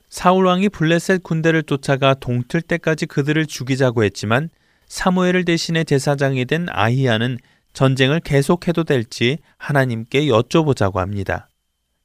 사울 0.08 0.46
왕이 0.46 0.70
블레셋 0.70 1.22
군대를 1.22 1.64
쫓아가 1.64 2.14
동틀 2.14 2.62
때까지 2.62 3.06
그들을 3.06 3.44
죽이자고 3.46 4.02
했지만 4.04 4.48
사무엘을 4.86 5.44
대신해 5.44 5.84
제사장이 5.84 6.46
된 6.46 6.66
아히야는 6.68 7.38
전쟁을 7.72 8.20
계속해도 8.20 8.84
될지 8.84 9.38
하나님께 9.58 10.26
여쭤보자고 10.26 10.96
합니다. 10.96 11.48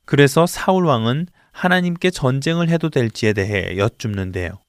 그래서 0.06 0.46
사울 0.46 0.86
왕은 0.86 1.28
하나님께 1.56 2.10
전쟁을 2.10 2.68
해도 2.68 2.90
될지에 2.90 3.32
대해 3.32 3.78
여쭙는데요. 3.78 4.60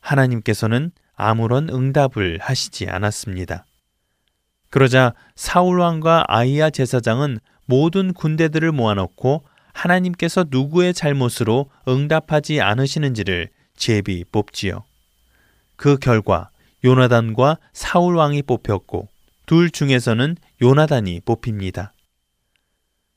하나님께서는 0.00 0.90
아무런 1.14 1.68
응답을 1.68 2.38
하시지 2.40 2.88
않았습니다. 2.88 3.66
그러자 4.70 5.12
사울왕과 5.34 6.24
아이야 6.28 6.70
제사장은 6.70 7.38
모든 7.66 8.14
군대들을 8.14 8.72
모아놓고 8.72 9.44
하나님께서 9.74 10.46
누구의 10.48 10.94
잘못으로 10.94 11.68
응답하지 11.86 12.62
않으시는지를 12.62 13.50
제비 13.76 14.24
뽑지요. 14.32 14.84
그 15.76 15.98
결과 15.98 16.48
요나단과 16.82 17.58
사울왕이 17.74 18.42
뽑혔고 18.42 19.08
둘 19.44 19.70
중에서는 19.70 20.36
요나단이 20.62 21.20
뽑힙니다. 21.26 21.92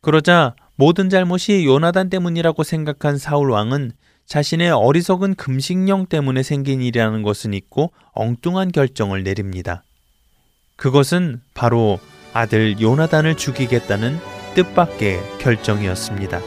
그러자 0.02 0.56
모든 0.80 1.10
잘못이 1.10 1.66
요나단 1.66 2.10
때문이라고 2.10 2.64
생각한 2.64 3.18
사울 3.18 3.52
왕은 3.52 3.92
자신의 4.26 4.72
어리석은 4.72 5.36
금식령 5.36 6.06
때문에 6.06 6.42
생긴 6.42 6.82
일이라는 6.82 7.22
것은 7.22 7.54
있고 7.54 7.92
엉뚱한 8.14 8.72
결정을 8.72 9.24
내립니다. 9.24 9.84
그것은 10.78 11.42
바로 11.54 12.00
아들 12.32 12.80
요나단을 12.80 13.36
죽이겠다는 13.36 14.20
뜻밖의 14.56 15.20
결정이었습니다. 15.40 16.40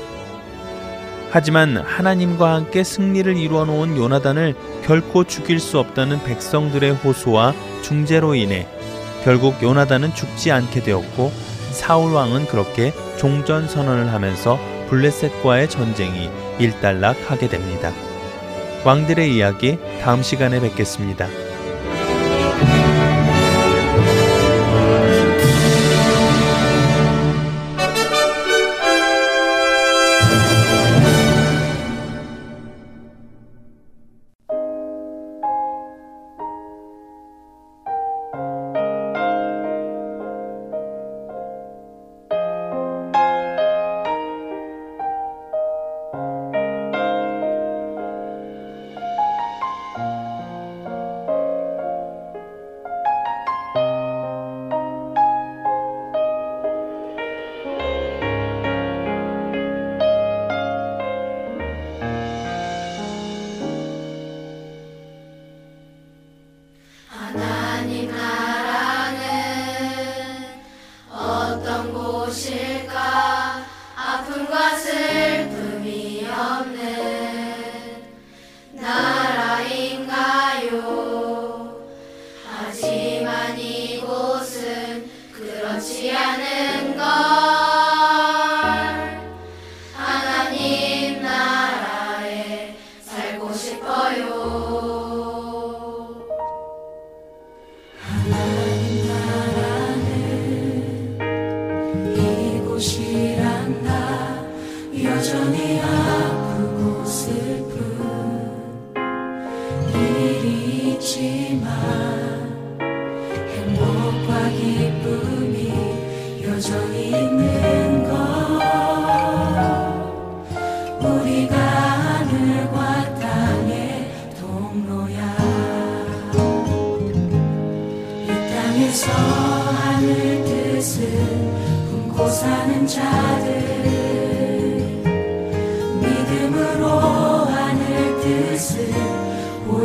하지만 1.30 1.76
하나님과 1.76 2.54
함께 2.54 2.84
승리를 2.84 3.36
이루어 3.36 3.66
놓은 3.66 3.98
요나단을 3.98 4.54
결코 4.86 5.24
죽일 5.24 5.60
수 5.60 5.78
없다는 5.78 6.24
백성들의 6.24 6.90
호소와 6.90 7.52
중재로 7.82 8.34
인해 8.34 8.66
결국 9.24 9.62
요나단은 9.62 10.14
죽지 10.14 10.52
않게 10.52 10.84
되었고 10.84 11.51
사울 11.72 12.12
왕은 12.12 12.46
그렇게 12.46 12.92
종전 13.18 13.68
선언을 13.68 14.12
하면서 14.12 14.58
블레셋과의 14.88 15.68
전쟁이 15.68 16.30
일단락하게 16.58 17.48
됩니다. 17.48 17.92
왕들의 18.84 19.34
이야기 19.34 19.78
다음 20.02 20.22
시간에 20.22 20.60
뵙겠습니다. 20.60 21.41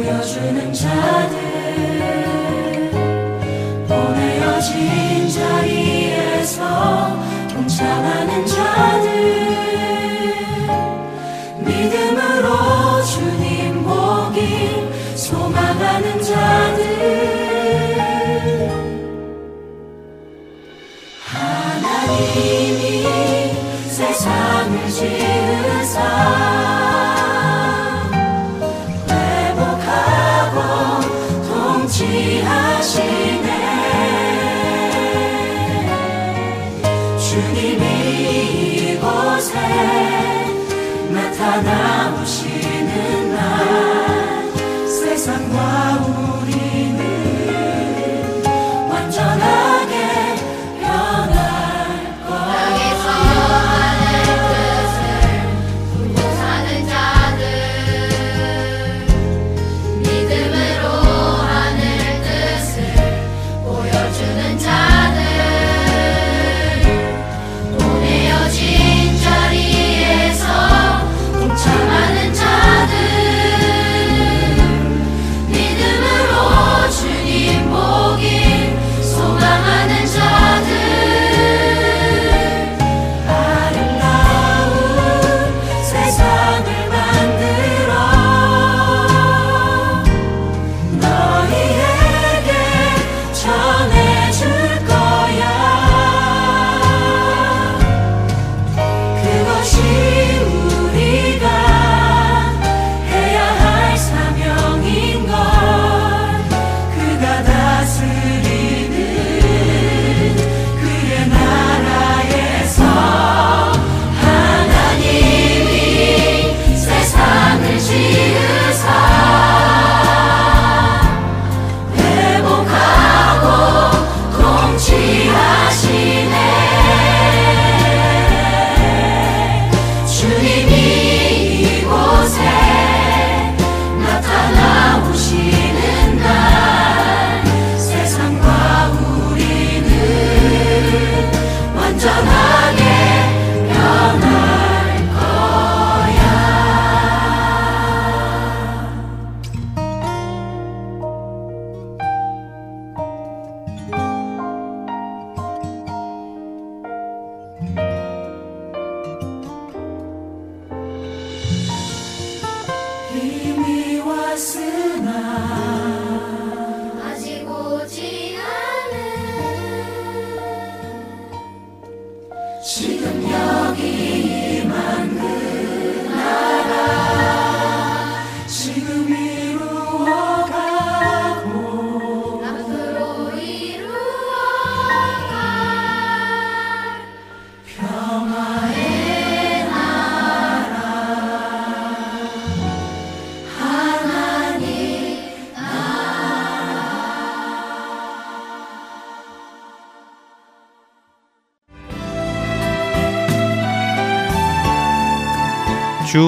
보여주는 0.07 0.73
자들. 0.73 1.36